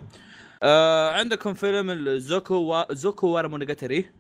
[0.64, 2.86] آه عندكم فيلم الزوكو و...
[2.92, 4.12] زوكو وارا مونوجاتري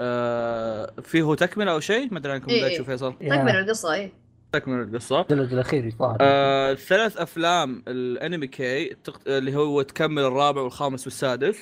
[0.00, 2.74] آه فيه تكملة أو شيء؟ ما أدري عنكم إيه إيه.
[2.74, 3.12] تشوف فيصل.
[3.12, 4.12] تكمل القصة إيه.
[4.52, 5.20] تكملة القصة.
[5.20, 9.20] الجلد الأخير الظاهر آه، ثلاث أفلام الأنمي كي تق...
[9.26, 11.58] اللي هو تكمل الرابع والخامس والسادس.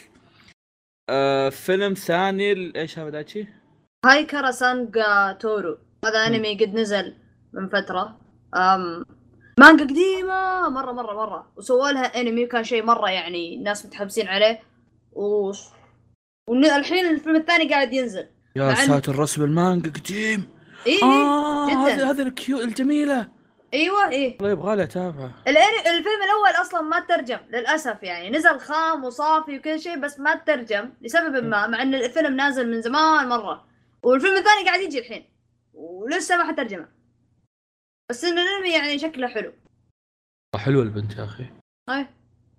[1.10, 3.46] آه، فيلم ثاني إيش هذا دايتشي؟
[4.06, 7.21] هايكارا سان جا تورو هذا أنمي قد نزل
[7.52, 8.18] من فترة.
[8.54, 9.04] أم
[9.58, 11.52] مانجا قديمة مرة مرة مرة.
[11.56, 14.60] وسووا لها انمي وكان شيء مرة يعني الناس متحمسين عليه.
[15.12, 15.52] و
[16.48, 18.26] والحين الفيلم الثاني قاعد ينزل.
[18.56, 20.48] يا ساتر رسم المانجا قديم.
[20.86, 21.78] إيه آه جداً.
[21.78, 23.28] هذه هذه الكيو الجميلة.
[23.74, 24.36] أيوه إيه.
[24.40, 28.30] والله يبغى لي اتابعه الفيلم الأول أصلا ما ترجم للأسف يعني.
[28.30, 32.82] نزل خام وصافي وكل شيء بس ما ترجم لسبب ما مع إن الفيلم نازل من
[32.82, 33.64] زمان مرة.
[34.02, 35.24] والفيلم الثاني قاعد يجي الحين
[35.74, 37.01] ولسه ما حترجمه.
[38.12, 39.52] بس ان الانمي يعني شكله حلو.
[40.56, 41.46] حلوة البنت يا أخي.
[41.90, 42.06] اي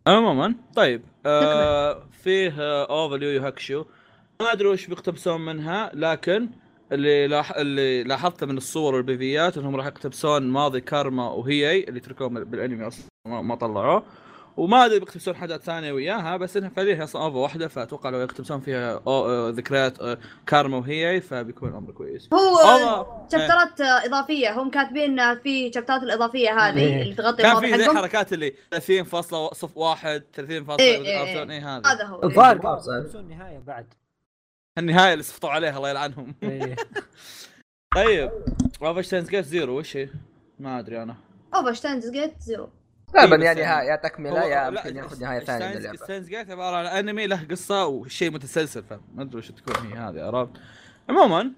[0.07, 3.85] عموما طيب آه فيه آه OVA يو هاكشو
[4.41, 6.49] ما أدري وش بيقتبسون منها لكن
[6.91, 7.51] اللي لاح...
[7.51, 13.05] اللي لاحظته من الصور والبيفيات إنهم راح يقتبسون ماضي كوراما وهيي اللي تركوه بالأنمي أصلا
[13.27, 14.05] ما, ما طلعوه.
[14.57, 18.19] وما أدري بيقتبسون حاجات ثانية وياها بس إنها فعليا هي أصلا OVA واحدة فأتوقع لو
[18.19, 19.01] يقتبسون فيها
[19.51, 26.79] ذكريات كارما وهيي فبيكون الأمر كويس هو شابترات إضافية هم كاتبين في شابترات الإضافية هذه
[26.79, 27.01] إيه.
[27.01, 31.23] اللي تغطي كان في زي حركات اللي 30 فاصلة صف واحد 30 فاصلة إيه، إيه،؟
[31.23, 31.51] إيه.
[31.51, 32.81] إيه هذا هذا هو الظاهر
[33.15, 33.93] النهايه بعد
[34.77, 36.35] النهاية اللي سقطوا عليها الله يلعنهم.
[37.95, 38.31] طيب
[38.81, 40.09] اوفا شتاينز جيت زيرو وش هي؟
[40.59, 41.15] ما أدري أنا
[41.55, 42.69] اوفا شتاينز جيت زيرو
[43.17, 46.51] غالبا بس يعني يعني- ها يا تكملة يا يمكن ياخذ نهاية ثانية من اللعبه Gate
[46.51, 50.51] عباره عن أنمي له قصة وشيء متسلسل فما أدري وش تكون هي هذه عرفت؟
[51.09, 51.51] عموما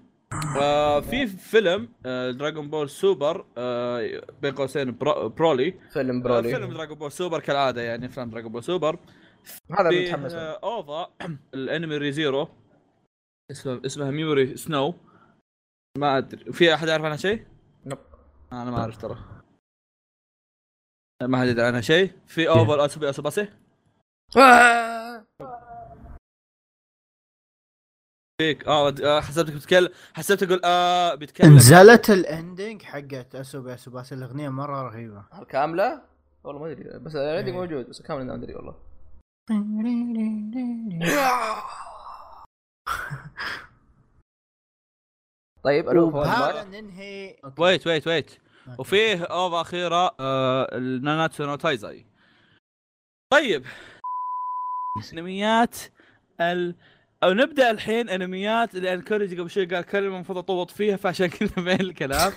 [0.60, 6.50] آه في فيلم آه Dragon Ball Super آه بين قوسين برو برولي فيلم آه برولي
[6.54, 8.98] فيلم Dragon Ball Super كالعادة يعني افلام Dragon Ball Super
[9.78, 10.34] هذا متحمس.
[10.34, 11.10] آه OVA
[11.54, 12.48] الأنمي Re:Zero
[13.50, 14.94] اسمه اسمها Memory Snow
[15.98, 17.44] ما أدري في أحد يعرف عنها شيء؟
[17.86, 17.98] nope.
[18.52, 19.18] أنا ما أعرف ترى
[21.22, 23.48] ما حد يدري عنها شيء في OVA اسوبي اسوباسي
[24.36, 25.24] آه.
[28.40, 28.66] فيك.
[28.66, 34.48] آه آه، حسبتك بتتكلم حسبت أقول آه بيتكلم نزلت ال ending حقت اسوبي اسوباس الأغنية
[34.48, 35.24] مرة رهيبة.
[35.48, 36.02] كاملة؟
[36.44, 36.98] والله ما أدري.
[36.98, 37.88] بس ال ending موجود.
[37.88, 38.74] بس كاملة ما أدري والله.
[45.62, 46.24] طيب ألو؟
[46.70, 48.30] ننهي wait wait wait
[48.78, 52.06] وفيه OVA أخيرة آه الناناتسو نو تايزاي
[53.32, 53.64] طيب.
[55.12, 55.76] أنميات
[56.40, 56.74] ال
[57.22, 61.62] أو نبدأ الحين أنميات لأن كوريجي قبل شوي قال كلمة المفروض أطوط فيها فعشان كذا
[61.64, 62.32] بين الكلام.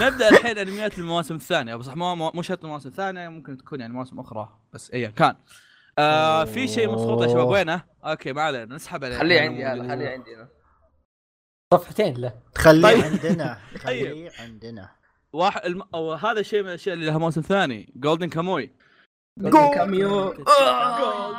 [0.00, 1.74] نبدأ الحين أنميات المواسم الثانية.
[1.74, 5.36] بس مو مو شرط المواسم الثانية ممكن تكون يعني مواسم أخرى بس ايا كان.
[5.98, 9.88] آه في شيء مسقوط يا شباب وينه؟ أوكي ما علينا نسحب عليه خليه عندي هذا
[9.88, 10.36] خليه عندي.
[10.36, 10.48] أنا
[11.74, 12.32] صفحتين له.
[12.54, 13.04] تخليه طيب.
[13.04, 14.06] عندنا طيب.
[14.06, 14.99] تخليه عندنا.
[15.32, 15.82] واحد الم...
[15.94, 18.70] أو هذا شيء من الأشياء اللي لها موسم ثاني Golden Kamuy
[19.52, 21.30] كاميو Golden Kamuy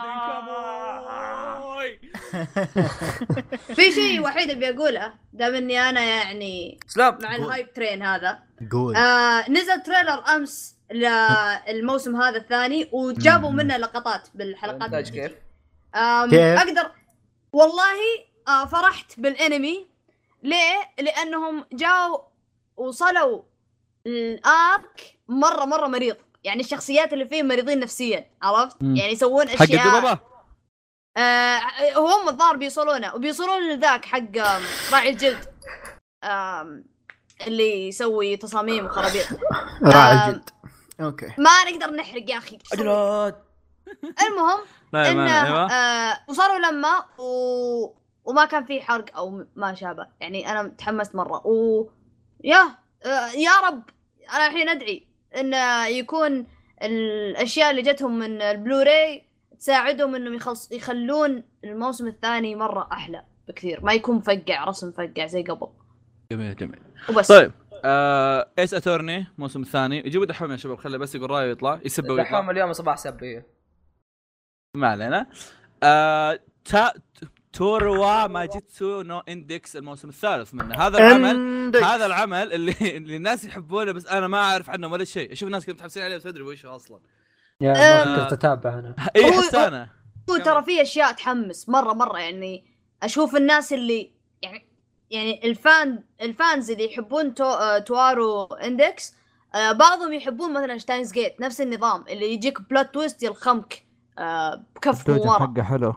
[3.75, 7.17] في شيء وحيد اللي بقوله دام إني أنا يعني سلام.
[7.21, 8.39] مع ال hype train هذا.
[8.71, 8.95] قول.
[8.95, 13.49] آه نزل trailer أمس للموسم هذا الثاني وجابوا.
[13.49, 15.09] منه لقطات بالحلقات.
[15.09, 15.33] كيف؟
[15.95, 16.91] أقدر
[17.53, 17.97] والله
[18.47, 19.87] آه فرحت بالانمي.
[20.43, 22.17] ليه؟ لأنهم جاوا
[22.77, 23.41] وصلوا
[24.07, 26.15] الآرك مرة مرة مريض.
[26.43, 28.95] يعني الشخصيات اللي فيه مريضين نفسيا عرفت؟ مم.
[28.95, 29.87] يعني يسوون حق أشياء.
[29.87, 30.19] الدبابة؟
[31.17, 31.59] آه
[31.97, 34.37] هم الظاهر بيوصلونه وبيوصلون لذاك حق
[34.91, 35.45] راعي الجلد.
[36.23, 36.85] آم،
[37.47, 39.25] اللي يسوي تصاميم وخرابيط.
[39.83, 40.49] راعي الجلد.
[41.01, 41.33] أوكي.
[41.37, 42.59] ما نقدر نحرق يا أخي.
[42.73, 43.41] اجلاد
[44.27, 44.59] المهم
[44.93, 45.71] إنه أيوه.
[45.71, 47.95] آه وصاروا لما و...
[48.25, 50.07] وما كان في حرق أو ما شابه.
[50.19, 51.47] يعني أنا تحمست مرة.
[51.47, 51.89] و
[52.43, 52.77] يا آه
[53.35, 53.83] يا رب.
[54.33, 56.47] أنا الحين أدعي انه يكون
[56.81, 59.23] الأشياء اللي جتهم من البلوراي
[59.59, 63.85] تساعدهم إنهم يخلص يخلون الموسم الثاني مرة أحلى بكثير.
[63.85, 65.67] ما يكون مفقع رسم مفقع زي قبل.
[66.31, 66.79] جميل جميل.
[67.09, 67.27] وبس.
[67.27, 67.51] طيب
[67.85, 69.97] آه Ace Attorney الموسم الثاني.
[69.97, 72.23] يجيبوا دحوم يا شباب خليه بس يقول رأيه ويطلع يسب ويطلع.
[72.23, 73.47] دحوم اليوم صباح سب إيه.
[74.75, 75.29] ما علينا.
[75.83, 76.93] آه تو
[77.53, 80.75] ارو ماجتسو نو Index الموسم الثالث منه.
[80.75, 81.83] هذا العمل عندك.
[81.83, 85.31] هذا العمل اللي اللي الناس يحبونه بس أنا ما أعرف عنه ولا شيء.
[85.31, 86.99] أشوف الناس كذا متحمسين عليه بس أدري وش هو أصلا.
[87.61, 87.73] يا.
[88.05, 88.95] ما قدرت أتابع أنا.
[89.15, 89.89] اي حتى أنا
[90.29, 92.65] هو ترى في أشياء تحمس مره مرة يعني
[93.03, 94.65] أشوف الناس اللي يعني
[95.09, 99.15] يعني ال fan ال fans اللي يحبون تو تو ارو Index
[99.55, 103.83] آه، بعضهم يحبون مثلا Steins Gate نفس النظام اللي يجيك plot twist يلخمك
[104.19, 105.63] آه، بكف من ورا.
[105.63, 105.95] حلو.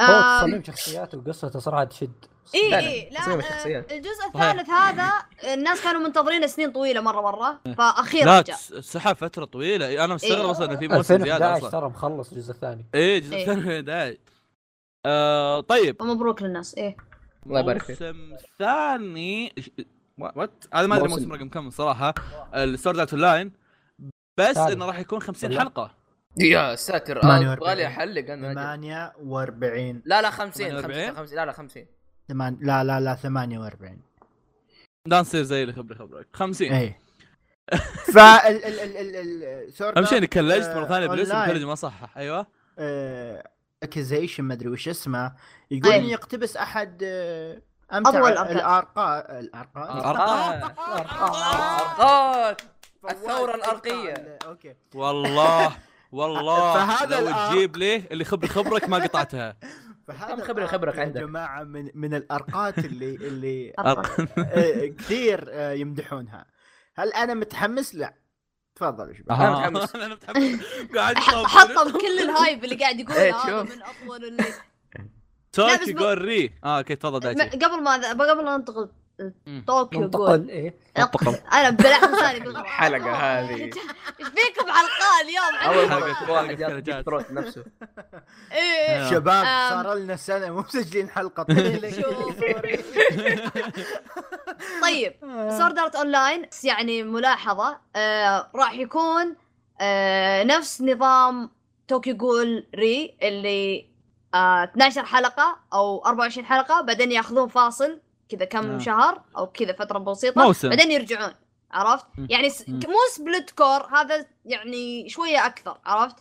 [0.00, 2.10] هو تصميم شخصيات وقصته صراحة تشد.
[2.54, 3.84] إي لا، إي لا، لا آه،.
[3.90, 5.12] الجزء الثالث هذا
[5.54, 10.04] الناس كانوا منتظرينه سنين طويلة مرة مرة فأخيرا لا جاء تس- سحب فترة طويلة.
[10.04, 10.50] أنا مستغرب إيه.
[10.50, 11.80] أصلا انه في موسم زيادة 2011 أصلا.
[11.80, 12.84] ترى مخلص الجزء الثاني.
[12.94, 13.46] إيه جزء إيه.
[13.46, 14.18] ثاني 2011
[15.06, 15.96] آه طيب.
[16.02, 16.96] فمبروك للناس إيه
[17.46, 18.02] الله يبارك فيك.
[18.02, 19.84] موسم ثاني إيش-
[20.18, 21.32] what هذا ما أدري موسم.
[21.32, 22.14] رقم كم صراحة.
[22.54, 23.52] ال Sword Art Online
[24.38, 24.56] بس.
[24.56, 25.90] إنه راح يكون 50 ولا؟ حلقة.
[26.38, 27.52] يا ساتر 48.
[27.52, 31.16] أبغى لي أحلق أنا 48 لا لا 50 48.
[31.16, 31.86] 50 لا لا 50
[32.28, 33.98] ثمان لا لا لا 48
[35.06, 36.26] لا نصير زي اللي خبري خبرك.
[36.32, 37.00] 50 اي
[38.14, 41.44] فال ال ال ال ال أهم شيء إني كلجت مرة آه، ثانية بالاسم.
[41.44, 42.16] كوريجي ما صحح.
[42.16, 42.46] أيوه.
[42.78, 43.50] آه،
[43.82, 45.32] اكيزيشن ما أدري وش اسمه.
[45.70, 45.98] يقول أي.
[45.98, 47.62] انه يقتبس أحد آه،
[47.92, 48.28] أمتع.
[48.28, 50.02] الأرقام الأرقام.
[50.60, 52.56] ارقاد
[53.10, 54.38] الثورة الأرقية.
[54.46, 54.74] أوكي.
[54.94, 55.76] والله.
[56.12, 59.56] والله فهذا لو تجيب لي اللي خبري خبرك ما قطعتها
[60.08, 63.72] فهذا كم الآرك خبرك يا عندك؟ جماعة من من الأرقات اللي اللي.
[63.78, 64.02] آه،
[64.98, 66.46] كثير آه، يمدحونها
[66.96, 68.14] هل أنا متحمس لا
[68.74, 69.68] تفضلوا شباب أها.
[69.68, 69.96] أنا متحمس.
[70.04, 70.60] أنا متحمس
[70.96, 73.62] قاعد حطه بكل الهايب اللي قاعد يقول إيه، هذا.
[73.62, 74.44] من افضل اللي
[75.94, 77.20] ب- جول ري آه أوكي تفضل
[77.64, 79.05] قبل ما قبل ما ننتقل مم.
[79.66, 80.74] طوكيو جول إيه؟
[81.52, 82.56] أنا بلعت لساني بالغلط.
[82.64, 83.62] الحلقة هذه.
[84.20, 85.76] إيش فيكم حلقه اليوم؟
[86.28, 87.04] أول جات.
[87.04, 87.64] ثروت نفسه.
[88.52, 89.10] إيه.
[89.10, 89.44] شباب.
[89.70, 91.44] صار لنا سنة مو مسجلين حلقة.
[94.82, 95.14] طيب
[95.58, 99.36] Sword Art Online يعني ملاحظة آه راح يكون
[99.80, 101.50] آه نفس نظام
[101.88, 103.86] Tokyo Ghoul:re اللي
[104.34, 108.78] آه 12 حلقة أو 24 حلقة بعدين ياخذون فاصل كذا كم آه.
[108.78, 110.68] شهر أو كذا فترة بسيطة موسم.
[110.68, 111.32] بعدين يرجعون
[111.70, 112.26] عرفت م.
[112.30, 112.68] يعني س...
[112.68, 112.72] م.
[112.72, 116.16] مو split cour هذا يعني شوية أكثر عرفت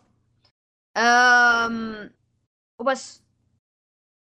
[0.97, 2.11] أم...
[2.81, 3.21] وبس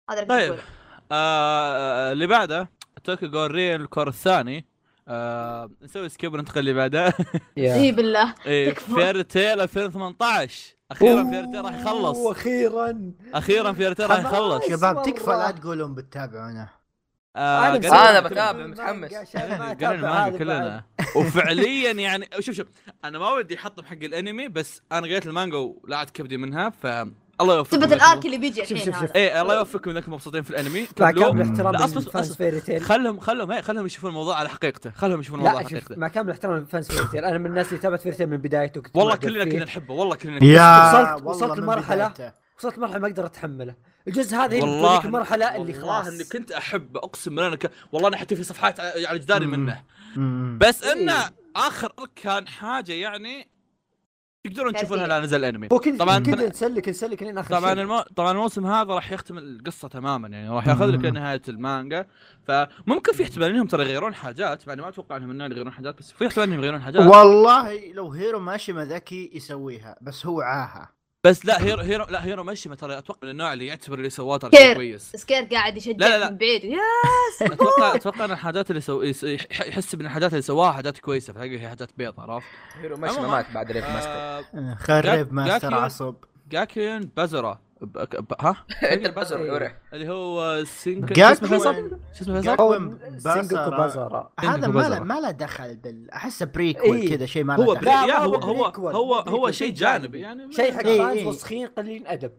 [0.10, 0.64] هذا اللي طيب أقوله.
[1.12, 2.70] آه اللي بعده
[3.04, 4.66] Tokyo Ghoul:re ال cour الثاني
[5.08, 7.14] آه نسوي skip وننتقل اللي بعده
[7.58, 8.34] إي بالله.
[8.74, 14.68] فير تيل 2018 أخيرا Fairy Tail راح يخلص وأخيرا أخيرا Fairy Tail راح يخلص.
[14.68, 15.04] شباب.
[15.04, 16.70] تكفى لا تقولون بتتابعونا
[17.36, 19.14] آه كل بتابع، متحمس.
[19.14, 20.84] أتابع المانجا كلنا.
[21.18, 22.68] وفعليا يعني شوف شوف
[23.06, 26.88] أنا ما ودي احطم حق الانمي بس أنا قريت المانجا ولعت كبدي منها ف
[27.42, 27.82] الله يوفقكم.
[27.84, 29.16] تبت ال arc اللي بيجي الحين شوف- شوف.
[29.16, 30.88] إيه الله يوفقكم إنكم مبسوطين في الانمي.
[31.00, 31.12] مع.
[31.12, 31.74] كامل احترام
[32.80, 34.92] خلهم خلهم هي خلهم يشوفون الموضوع على حقيقته.
[34.92, 35.96] خلهم يشوفون الموضوع على حقيقته.
[36.00, 38.38] مع كامل احترام لل fans Fairy Tail أنا من الناس اللي تابعت Fairy Tail من
[38.38, 39.46] بدايته والله كلنا.
[39.46, 41.60] كنا نحبه والله كلنا يا وصلت- وصلت.
[42.08, 42.32] بدايته.
[42.58, 43.76] وصلت مرحله ما أقدر أتحمله.
[44.08, 48.18] الجزء هذا والله المرحله اللي والله خلاص إني كنت احبه أقسم بالله انك والله أنا
[48.18, 49.52] حتى في صفحات على جداري مم.
[49.60, 49.84] منه.
[50.58, 50.94] بس إيه.
[50.94, 53.48] انه آخر كان حاجة يعني
[54.44, 54.74] تقدرون.
[54.74, 57.82] تشوفونها لا نزل الانمي طبعاً كنت بن- نسلك نسلك لين آخر طبعا شيء.
[57.84, 58.02] المو...
[58.16, 61.06] طبعا الموسم هذا راح يختم القصة تماما يعني راح يأخذ لك مم.
[61.14, 62.08] نهاية المانجا
[62.48, 66.12] فممكن في احتمال إنهم ترى يغيرون حاجات يعني ما أتوقع إنهم انهم يغيرون حاجات بس
[66.12, 70.95] في احتمال إنهم يغيرون حاجات والله لو هيرو ماشي ذكي يسويها بس هو عاها
[71.26, 74.38] بس لا هيرو هيرو لا هيرو مشي ترى أتوقع من النوع اللي يعتبر اللي سواه
[74.38, 74.74] ترى.
[74.74, 76.30] كويس سكير قاعد يشجع لا، لا، لا.
[76.30, 76.78] من بعيد يا
[77.42, 79.02] أتوقع أتوقع إن الحاجات اللي سو...
[79.02, 82.48] يحس إن الحاجات اللي سواها حاجات كويسة في الحقيقة هي حاجات بيض عرفت؟
[82.82, 85.74] هيرو ماشي ما مات بعد ريف ماستر آه، خرب جاك- ماستر.
[85.74, 86.16] عصب
[86.52, 87.98] جاكين بازرا ب...
[88.00, 88.34] ب...
[88.40, 94.82] ها؟ انت البزر يورح اللي هو سينك شو اسمه فيصل؟ شو اسمه فيصل؟ هذا ما
[94.90, 95.00] له.
[95.00, 97.18] ما له دخل بال أحسه بريكول إيه.
[97.18, 97.86] كذا شيء ما هو له بري...
[97.86, 100.20] دخل هو هو هو بريكول، هو هو شيء جانبي.
[100.20, 101.26] يعني شيء حق إيه، فانز إيه.
[101.26, 102.32] وسخين قليل أدب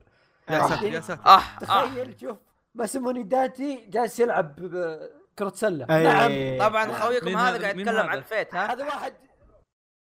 [0.51, 2.37] يا ساتر يا ساتر آه آه تخيل شوف
[2.75, 4.55] ماسيموني داتي جالس يلعب
[5.39, 9.13] كرة سلة نعم طبعا خويكم هذا؟ قاعد يتكلم؟ عن فيت ها هذا واحد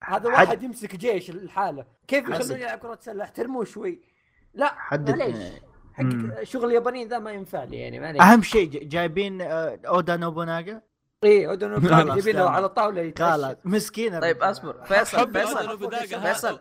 [0.04, 4.12] هذا حد- واحد يمسك جيش الحالة كيف يخلونه يلعب كرة سلة احترموه شوي
[4.54, 5.51] لا حد معليش.
[5.93, 6.34] حق مم.
[6.43, 8.22] شغل اليابانيين ذا ما ينفع لي يعني معليش.
[8.22, 10.82] أهم شيء جايبين آه، أودا نوبوناغا؟
[11.24, 12.47] كان يبي له تمام.
[12.54, 13.41] على الطاوله يتعشى.
[13.41, 14.43] خلاص مسكين طيب.
[14.43, 14.74] أصبر.
[14.86, 16.22] فيصل فيصل.
[16.22, 16.60] فيصل.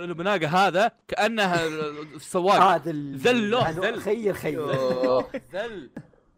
[0.00, 1.66] البناقه هذا كأنها
[2.16, 2.54] السواق.
[2.62, 4.00] هذا ال- ذل له، يعني ذل.
[4.00, 5.90] خيل خيل يوه، ذل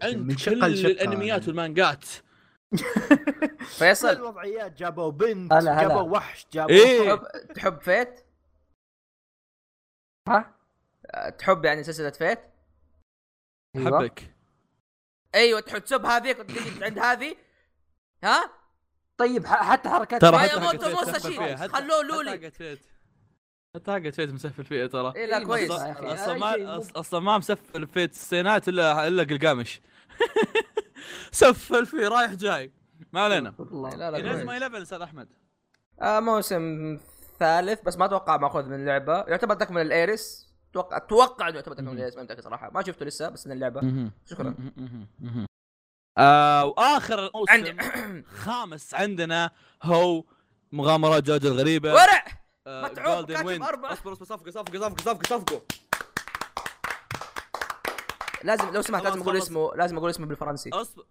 [0.02, 1.48] عند كل الأنميات.
[1.48, 2.04] والمانجات.
[3.78, 4.08] فيصل.
[4.08, 5.88] الوضعيات جابوا بنت هلا، هلا.
[5.88, 7.14] جابوا وحش جابوا إيه.
[7.14, 8.20] تحب تحب فيت؟
[10.28, 10.55] ها؟ آه،
[11.38, 12.38] تحب يعني سلسله فيت
[13.76, 13.96] أيوة.
[13.98, 14.34] أحبك.
[15.34, 17.36] أيوه تحب تسب هذيك وتجي عند هذه؟
[18.24, 18.50] ها؟
[19.18, 20.50] طيب حتى حركات ترى حتى.
[21.58, 22.50] حتى- خلوه لولي.
[23.74, 25.12] حتى حقت فيت مسفل فيها ترى.
[25.16, 25.70] إيه لا كويس.
[25.70, 29.80] أصلا ما أصلا ما مسفل فيت السينات الا إلا قلقامش
[31.32, 32.72] سفل فيه رايح جاي.
[33.12, 33.54] ما علينا.
[33.70, 34.46] لا لا لازم.
[34.46, 35.28] ما يلفل أستاذ أحمد.
[36.02, 36.98] آه موسم
[37.38, 40.45] ثالث بس ما أتوقع ماخوذ من اللعبه يعتبر تكمل الايرس
[40.80, 41.94] أتوقع أتوقع إنه يعتبر تكمل مهم.
[41.96, 42.70] الايرس ما متأكد صراحة.
[42.70, 44.10] ما شفته لسه بس اللعبة.
[44.30, 44.54] شكراً.
[46.18, 49.50] آه وآخر عندي موسم خامس عندنا
[49.82, 50.24] هو
[50.72, 51.92] مغامرات جوجو الغريبة.
[51.94, 52.24] ورع!
[52.66, 53.48] آه، متعوب، كاتب.
[53.62, 55.62] اصبر اصبر صفقة صفقة صفقة صفقة صفقة.
[58.44, 59.36] لازم لو سمحت لازم أقول.
[59.36, 60.70] اسمه لازم أقول اسمه بالفرنسي.
[60.72, 61.04] أصبر.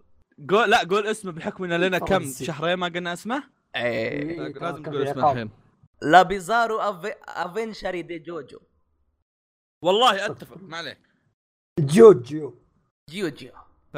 [0.49, 2.31] قول لا قول اسمه بحكم إن لنا كم.
[2.41, 3.43] شهرين ما قلنا اسمه.
[3.75, 4.37] إيه.
[4.47, 5.31] لازم تقول اسمه.
[5.31, 5.49] الحين.
[6.01, 8.59] le bizzarre avv- avventure di جوجو.
[9.83, 10.57] والله أتفق.
[10.57, 10.97] ما عليك.
[11.79, 12.53] جوجو.
[13.09, 13.51] جيوجيو
[13.93, 13.97] ف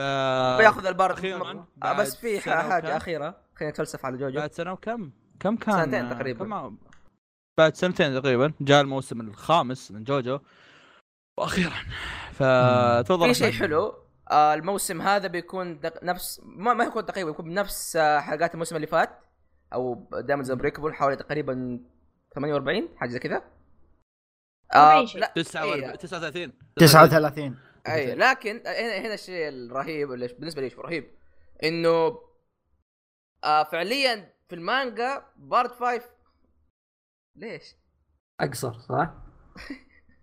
[0.57, 3.41] بياخذ ال part أخيراً، آه، بس في حاجة وكم؟ أخيرة.
[3.55, 4.39] خلينا نتفلسف على جوجو.
[4.39, 6.45] بعد سنة وكم؟ كم كان؟ سنتين تقريباً.
[6.45, 6.77] كم...
[7.57, 8.53] بعد سنتين تقريبا.
[8.61, 10.39] جاء الموسم الخامس من جوجو.
[11.39, 11.73] وأخيرا.
[12.31, 13.51] فتفضل في شيء.
[13.51, 13.93] حلو.
[14.31, 16.03] آه الموسم هذا بيكون دق...
[16.03, 19.19] نفس ما, ما يكون تقريبا يكون بنفس آه حلقات الموسم اللي فات.
[19.73, 21.79] أو Diamond is Unbreakable حوالي تقريبا
[22.35, 23.41] 48 حاجة زي كذا.
[24.73, 25.21] آه 40 شيء.
[25.21, 25.95] لا 49 إيه.
[25.95, 27.57] 39 39
[27.87, 31.11] أي لكن هنا هنا الشيء الرهيب اللي بالنسبة لي شو رهيب
[31.63, 32.21] إنه
[33.43, 36.01] آه فعليا في المانجا part 5
[37.35, 37.75] ليش؟
[38.39, 39.13] أقصر صح؟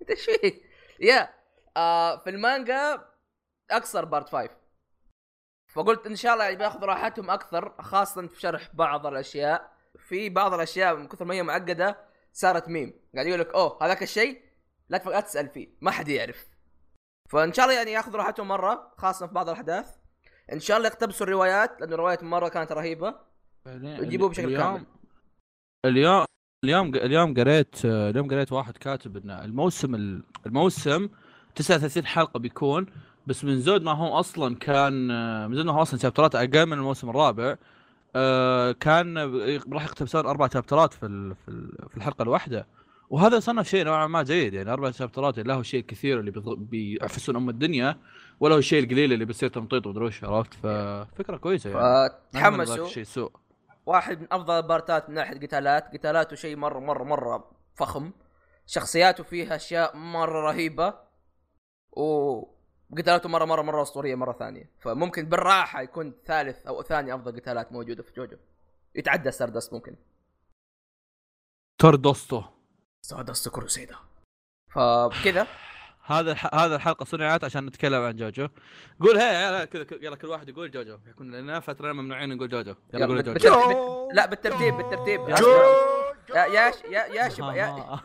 [0.00, 0.62] انت إيش فيك؟
[1.00, 1.34] يا
[1.76, 3.08] آه في المانجا
[3.70, 4.50] أقصر part 5
[5.74, 10.54] فقلت إن شاء الله يعني بياخذوا راحتهم أكثر خاصة في شرح بعض الأشياء في بعض
[10.54, 11.98] الأشياء من كثر ما هي معقدة
[12.34, 12.92] صارت ميم.
[13.14, 14.40] قاعد يقول لك أوه هذاك الشيء
[14.88, 16.46] لا لا تسأل فيه ما حد يعرف.
[17.32, 19.96] فإن شاء الله يعني ياخذوا راحتهم مرة خاصة في بعض الأحداث.
[20.52, 23.14] إن شاء الله يقتبسوا الروايات لأن الروايات مرة كانت رهيبة.
[23.66, 24.86] ويجيبوه بشكل اليوم كامل.
[25.86, 26.24] اليوم
[26.64, 31.08] اليوم اليوم قريت اليوم قريت واحد كاتب ان الموسم الموسم
[31.54, 32.86] 39 حلقة بيكون
[33.26, 34.92] بس من زود ما هو أصلا كان
[35.50, 37.56] من زود ما هو أصلا شابترات أقل من الموسم الرابع.
[38.16, 39.18] آه، كان
[39.72, 41.00] راح يقتبسون أربع شابترات في
[41.44, 42.66] في ال- في الحلقة الواحدة.
[43.10, 47.36] وهذا صنف شيء نوعا ما جيد يعني أربع شابترات لا هو الشيء الكثير اللي بيعفسون
[47.36, 47.96] أم الدنيا
[48.40, 52.10] ولا هو الشيء القليل اللي بيصير تمطيط ومدري وش عرفت؟ ففكرة كويسة يعني.
[52.32, 52.86] فتحمسوا.
[52.86, 53.32] الشيء سوء.
[53.86, 58.10] واحد من أفضل البارتات من ناحية قتالات قتالاته شيء مره مره مرة فخم.
[58.66, 60.94] شخصياته فيها أشياء مرة رهيبة.
[62.90, 64.70] وقتالاته مره مره مرة أسطورية مرة ثانية.
[64.80, 68.36] فممكن بالراحة يكون ثالث أو ثاني أفضل قتالات موجودة في جوجو.
[68.94, 69.96] يتعدى ستاردست ممكن.
[71.78, 72.42] توردوستو
[73.02, 73.96] ستاردست كروسيدا.
[74.70, 75.46] فبكذا.
[76.06, 76.54] هذا الح...
[76.54, 78.48] هذا الحلقة صنعت عشان نتكلم عن جوجو.
[79.00, 80.98] قول هي يلا كذا يلا كل واحد يقول جوجو.
[81.06, 82.74] يكون لنا فترة ممنوعين نقول جوجو.
[82.94, 84.10] يلا قول جوجو.
[84.12, 85.20] لا بالترتيب بالترتيب.
[86.28, 87.54] يا يا يا يا شباب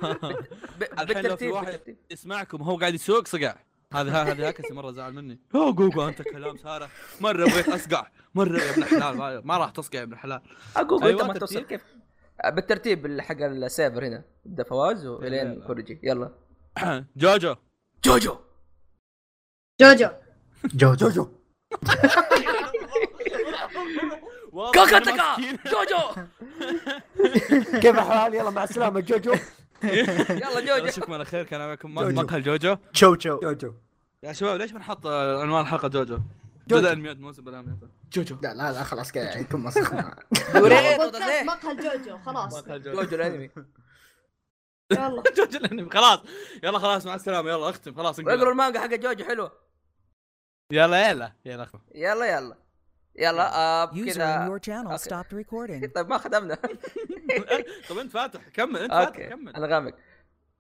[0.80, 1.98] بالترتيب بالترتيب.
[2.12, 3.56] يسمعكم هو قاعد يسوق صقع.
[3.94, 5.40] هذا هذا هاكسي مرة زعل مني.
[5.56, 6.90] هو جوجو أنت كلام سارة.
[7.22, 10.42] مرة بغيت اصقع مرة يا ابن الحلال ما- ما راح تصقع يا ابن الحلال
[10.78, 11.40] أقول أيوة، انت ما.
[11.40, 11.60] توصل.
[11.66, 11.82] كيف؟
[12.46, 14.24] بالترتيب حق السيرفر هنا.
[14.46, 15.68] يبدا فواز وإلين يلا.
[15.68, 16.00] كوريجي.
[16.04, 16.32] يلا.
[17.18, 17.56] جوجو.
[18.06, 18.38] جوجو.
[19.82, 20.10] جوجو.
[20.74, 21.10] جوجو.
[21.10, 21.30] جوجو.
[24.74, 25.36] كاكاتاكا
[25.66, 26.24] جوجو.
[27.82, 29.00] كيف الحال؟ يلا مع السلامة.
[29.00, 29.34] جوجو.
[30.44, 30.88] يلا جوجو.
[30.88, 31.44] اشوفكم على خير.
[31.44, 31.96] كان معكم.
[31.96, 33.74] مقهى جوجو تشو تشو جوجو.
[34.24, 36.20] يا شباب ليش بنحط عنوان الحلقة جوجو؟
[36.68, 36.88] جوجو.
[36.88, 37.76] انميات موسم
[38.14, 38.38] جوجو.
[38.44, 40.16] لا لا لا خلاص كذا يعني مسخنا.
[40.54, 42.58] بودكاست ده مقهى جوجو خلاص.
[42.58, 43.50] مقهى جوجو الأنمي.
[44.92, 45.24] يلا.
[45.38, 46.20] جوجو الأنمي خلاص.
[46.64, 47.50] يلا خلاص مع السلامة.
[47.50, 48.20] يلا اختم خلاص.
[48.20, 49.52] واقروا المانجا حق جوجو حلوة
[50.72, 51.80] يلا يلا يلا اختم.
[51.96, 52.56] يلا يلا.
[53.16, 55.10] يلا آه كذا your channel Okay.
[55.10, 55.94] stopped recording.
[55.96, 56.58] طيب ما خدمنا.
[57.90, 59.56] طب انت فاتح كمل انت فاتح أوكي كمل.
[59.56, 59.94] أنا غامق.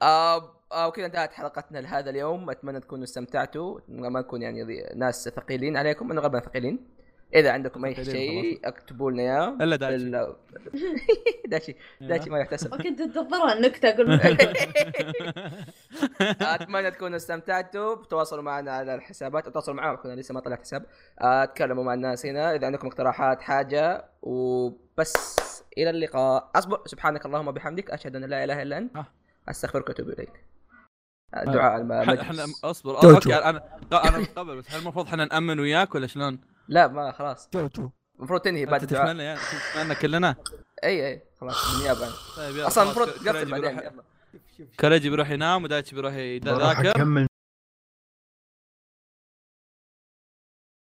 [0.01, 2.49] آه آه وكذا انتهت حلقتنا لهذا اليوم.
[2.49, 6.98] أتمنى تكونوا استمتعتوا ما نكون يعني ناس ثقيلين عليكم إنه غالبا ثقيلين.
[7.35, 9.57] إذا عندكم أي شيء اكتبوا لنا إياه.
[9.61, 10.35] إلا بال-
[11.47, 12.75] داشي داشي ما يحتسب.
[12.81, 14.11] كنت تنتظرها النكتة أقول
[16.41, 17.95] أتمنى تكونوا استمتعتوا.
[17.95, 19.49] بتواصلوا معنا على الحسابات.
[19.49, 20.85] تواصلوا معنا كنا لسه ما طلعت حساب
[21.21, 22.55] آه، تكلموا مع الناس هنا.
[22.55, 25.35] إذا عندكم اقتراحات حاجة وبس.
[25.77, 26.51] إلى اللقاء.
[26.55, 26.81] أصبر.
[26.85, 27.91] سبحانك اللهم وبحمدك.
[27.91, 28.95] أشهد أن لا إله إلا أنت.
[28.95, 29.05] آه.
[29.49, 30.45] أستغفرك وأتوب إليك.
[31.45, 32.19] دعاء المجلس.
[32.19, 33.03] إحنا أصبر.
[33.03, 33.63] أوكي أنا
[33.93, 36.39] أنا متقبل بس هل المفروض إحنا نأمن وياك ولا شلون؟
[36.69, 37.49] لا ما خلاص.
[37.53, 37.89] جوجو
[38.19, 39.39] المفروض تنهي بعد تتمنى يعني؟
[39.73, 40.35] تتمنى كلنا
[40.83, 41.21] إي إي.
[41.41, 42.13] خلاص بالنيابه أنا.
[42.37, 44.03] طيب أصلا المفروض تقفل بعدين يلا.
[44.79, 47.27] كريجي بيروح ينام ودايتشي بيروح يذاكر أكمل